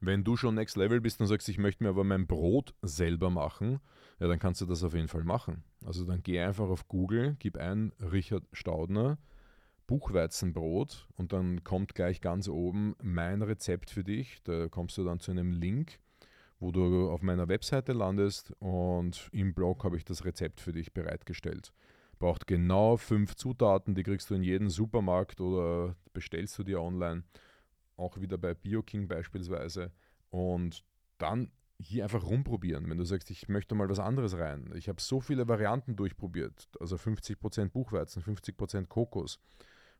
Wenn 0.00 0.24
du 0.24 0.36
schon 0.36 0.54
Next 0.54 0.76
Level 0.76 1.00
bist 1.00 1.20
und 1.20 1.26
sagst, 1.26 1.48
ich 1.48 1.58
möchte 1.58 1.82
mir 1.82 1.90
aber 1.90 2.04
mein 2.04 2.26
Brot 2.26 2.74
selber 2.82 3.30
machen, 3.30 3.80
ja, 4.20 4.28
dann 4.28 4.38
kannst 4.38 4.60
du 4.60 4.66
das 4.66 4.84
auf 4.84 4.94
jeden 4.94 5.08
Fall 5.08 5.24
machen. 5.24 5.64
Also 5.84 6.04
dann 6.04 6.22
geh 6.22 6.40
einfach 6.40 6.68
auf 6.68 6.88
Google, 6.88 7.36
gib 7.38 7.56
ein 7.56 7.92
Richard 8.00 8.44
Staudner, 8.52 9.18
Buchweizenbrot 9.86 11.08
und 11.16 11.32
dann 11.32 11.64
kommt 11.64 11.94
gleich 11.94 12.20
ganz 12.20 12.48
oben 12.48 12.94
mein 13.02 13.42
Rezept 13.42 13.90
für 13.90 14.04
dich. 14.04 14.42
Da 14.44 14.68
kommst 14.68 14.96
du 14.98 15.04
dann 15.04 15.20
zu 15.20 15.30
einem 15.30 15.52
Link 15.52 15.98
wo 16.64 16.70
du 16.70 17.10
auf 17.10 17.22
meiner 17.22 17.48
Webseite 17.48 17.92
landest 17.92 18.52
und 18.58 19.28
im 19.32 19.52
Blog 19.54 19.84
habe 19.84 19.98
ich 19.98 20.04
das 20.04 20.24
Rezept 20.24 20.60
für 20.60 20.72
dich 20.72 20.94
bereitgestellt. 20.94 21.72
Braucht 22.18 22.46
genau 22.46 22.96
fünf 22.96 23.34
Zutaten, 23.34 23.94
die 23.94 24.02
kriegst 24.02 24.30
du 24.30 24.34
in 24.34 24.42
jedem 24.42 24.70
Supermarkt 24.70 25.40
oder 25.40 25.94
bestellst 26.14 26.58
du 26.58 26.62
dir 26.62 26.80
online, 26.80 27.24
auch 27.96 28.20
wieder 28.20 28.38
bei 28.38 28.54
BioKing 28.54 29.08
beispielsweise. 29.08 29.92
Und 30.30 30.84
dann 31.18 31.50
hier 31.80 32.04
einfach 32.04 32.24
rumprobieren. 32.24 32.88
Wenn 32.88 32.98
du 32.98 33.04
sagst, 33.04 33.30
ich 33.30 33.48
möchte 33.48 33.74
mal 33.74 33.88
was 33.88 33.98
anderes 33.98 34.38
rein. 34.38 34.72
Ich 34.74 34.88
habe 34.88 35.00
so 35.00 35.20
viele 35.20 35.48
Varianten 35.48 35.96
durchprobiert. 35.96 36.68
Also 36.80 36.96
50% 36.96 37.70
Buchweizen, 37.70 38.22
50% 38.22 38.86
Kokos 38.86 39.38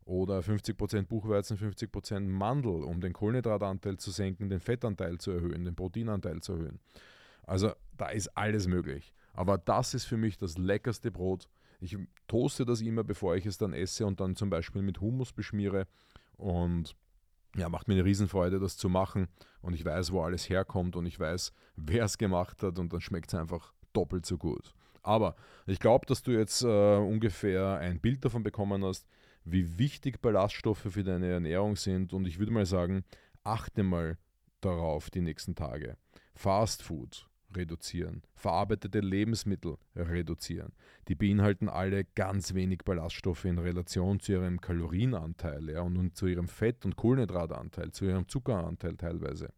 oder 0.04 0.40
50% 0.40 1.07
Buchweizen, 1.07 1.57
50% 1.57 2.20
Mandel, 2.20 2.85
um 2.85 3.00
den 3.00 3.12
Kohlenhydratanteil 3.12 3.96
zu 3.96 4.11
senken, 4.11 4.50
den 4.50 4.61
Fettanteil 4.61 5.18
zu 5.18 5.30
erhöhen, 5.30 5.64
den 5.64 5.74
Proteinanteil 5.74 6.40
zu 6.40 6.52
erhöhen. 6.52 6.78
Also 7.46 7.72
da 7.96 8.09
ist 8.09 8.28
alles 8.37 8.66
möglich. 8.66 9.14
Aber 9.33 9.59
das 9.59 9.94
ist 9.94 10.04
für 10.04 10.16
mich 10.16 10.38
das 10.38 10.59
leckerste 10.59 11.11
Brot. 11.11 11.48
Ich 11.80 11.96
toaste 12.28 12.64
das 12.64 12.80
immer, 12.80 13.02
bevor 13.02 13.37
ich 13.37 13.46
es 13.46 13.59
dann 13.59 13.72
esse 13.72 14.07
und 14.07 14.20
dann 14.20 14.37
zum 14.37 14.48
Beispiel 14.48 14.83
mit 14.83 15.00
Hummus 15.00 15.33
beschmiere. 15.33 15.87
Und 16.37 16.96
ja, 17.57 17.69
macht 17.69 17.88
mir 17.88 17.95
eine 17.95 18.05
Riesenfreude, 18.05 18.59
das 18.59 18.77
zu 18.77 18.88
machen. 18.88 19.29
Und 19.61 19.75
ich 19.75 19.85
weiß, 19.85 20.12
wo 20.12 20.23
alles 20.23 20.49
herkommt 20.49 20.97
und 20.97 21.07
ich 21.07 21.19
weiß, 21.19 21.53
wer 21.77 22.05
es 22.05 22.19
gemacht 22.19 22.62
hat 22.62 22.79
und 22.79 22.93
dann 22.93 23.01
schmeckt 23.01 23.33
es 23.33 23.38
einfach 23.38 23.73
doppelt 23.93 24.27
so 24.27 24.37
gut. 24.38 24.75
Aber 25.03 25.37
ich 25.67 25.81
glaube, 25.81 26.07
dass 26.07 26.23
du 26.23 26.33
jetzt 26.33 26.62
äh, 26.62 26.97
ungefähr 26.97 27.79
ein 27.79 28.01
Bild 28.01 28.25
davon 28.25 28.43
bekommen 28.43 28.85
hast, 28.85 29.07
wie 29.45 29.79
wichtig 29.79 30.23
Ballaststoffe 30.23 30.87
für 30.90 31.05
deine 31.05 31.29
Ernährung 31.29 31.77
sind. 31.77 32.12
Und 32.14 32.27
ich 32.27 32.38
würde 32.38 32.53
mal 32.53 32.64
sagen, 32.64 33.05
achte 33.43 33.83
mal 33.83 34.17
darauf 34.62 35.11
die 35.11 35.21
nächsten 35.21 35.55
Tage. 35.55 35.99
Fast 36.35 36.83
Food 36.83 37.29
reduzieren, 37.57 38.23
verarbeitete 38.35 39.01
Lebensmittel 39.01 39.77
reduzieren. 39.97 40.73
Die 41.09 41.14
beinhalten 41.14 41.69
alle 41.69 42.05
ganz 42.05 42.55
wenig 42.55 42.81
Ballaststoffe 42.85 43.45
in 43.45 43.59
Relation 43.59 44.21
zu 44.21 44.33
ihrem 44.33 44.61
Kalorienanteil 44.61 45.71
ja, 45.71 45.83
und 45.83 46.17
zu 46.17 46.27
ihrem 46.27 46.49
Fett- 46.49 46.85
und 46.85 46.97
Kohlenhydratanteil, 46.97 47.93
zu 47.93 48.05
ihrem 48.05 48.29
Zuckeranteil 48.29 48.97
teilweise. 48.97 49.51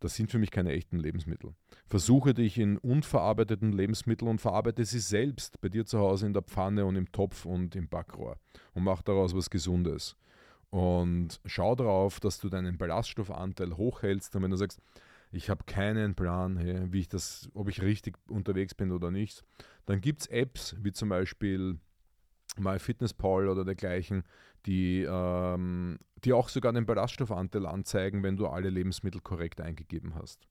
Das 0.00 0.14
sind 0.14 0.30
für 0.30 0.38
mich 0.38 0.50
keine 0.50 0.72
echten 0.72 0.98
Lebensmittel. 0.98 1.54
Versuche 1.86 2.32
dich 2.32 2.58
in 2.58 2.78
unverarbeiteten 2.78 3.72
Lebensmitteln 3.72 4.30
und 4.30 4.40
verarbeite 4.40 4.84
sie 4.84 5.00
selbst 5.00 5.60
bei 5.60 5.68
dir 5.68 5.86
zu 5.86 5.98
Hause 5.98 6.26
in 6.26 6.32
der 6.32 6.42
Pfanne 6.42 6.84
und 6.84 6.96
im 6.96 7.10
Topf 7.10 7.44
und 7.44 7.74
im 7.74 7.88
Backrohr 7.88 8.38
und 8.74 8.84
mach 8.84 9.02
daraus 9.02 9.34
was 9.34 9.50
Gesundes. 9.50 10.16
Und 10.70 11.40
schau 11.46 11.74
darauf, 11.74 12.20
dass 12.20 12.38
du 12.38 12.48
deinen 12.48 12.76
Ballaststoffanteil 12.76 13.76
hochhältst. 13.76 14.36
Und 14.36 14.42
wenn 14.42 14.50
du 14.50 14.56
sagst, 14.56 14.80
ich 15.30 15.50
habe 15.50 15.64
keinen 15.64 16.14
Plan, 16.14 16.56
hey, 16.56 16.92
wie 16.92 17.00
ich 17.00 17.08
das, 17.08 17.48
ob 17.54 17.68
ich 17.68 17.82
richtig 17.82 18.16
unterwegs 18.28 18.74
bin 18.74 18.92
oder 18.92 19.10
nicht, 19.10 19.44
dann 19.86 20.00
gibt 20.00 20.22
es 20.22 20.26
Apps 20.28 20.76
wie 20.80 20.92
zum 20.92 21.10
Beispiel 21.10 21.78
MyFitnessPal 22.56 23.48
oder 23.48 23.64
dergleichen, 23.64 24.24
die, 24.66 25.06
ähm, 25.08 25.98
die 26.24 26.32
auch 26.32 26.48
sogar 26.48 26.72
den 26.72 26.86
Ballaststoffanteil 26.86 27.66
anzeigen, 27.66 28.22
wenn 28.22 28.36
du 28.36 28.46
alle 28.46 28.70
Lebensmittel 28.70 29.20
korrekt 29.20 29.60
eingegeben 29.60 30.14
hast. 30.14 30.48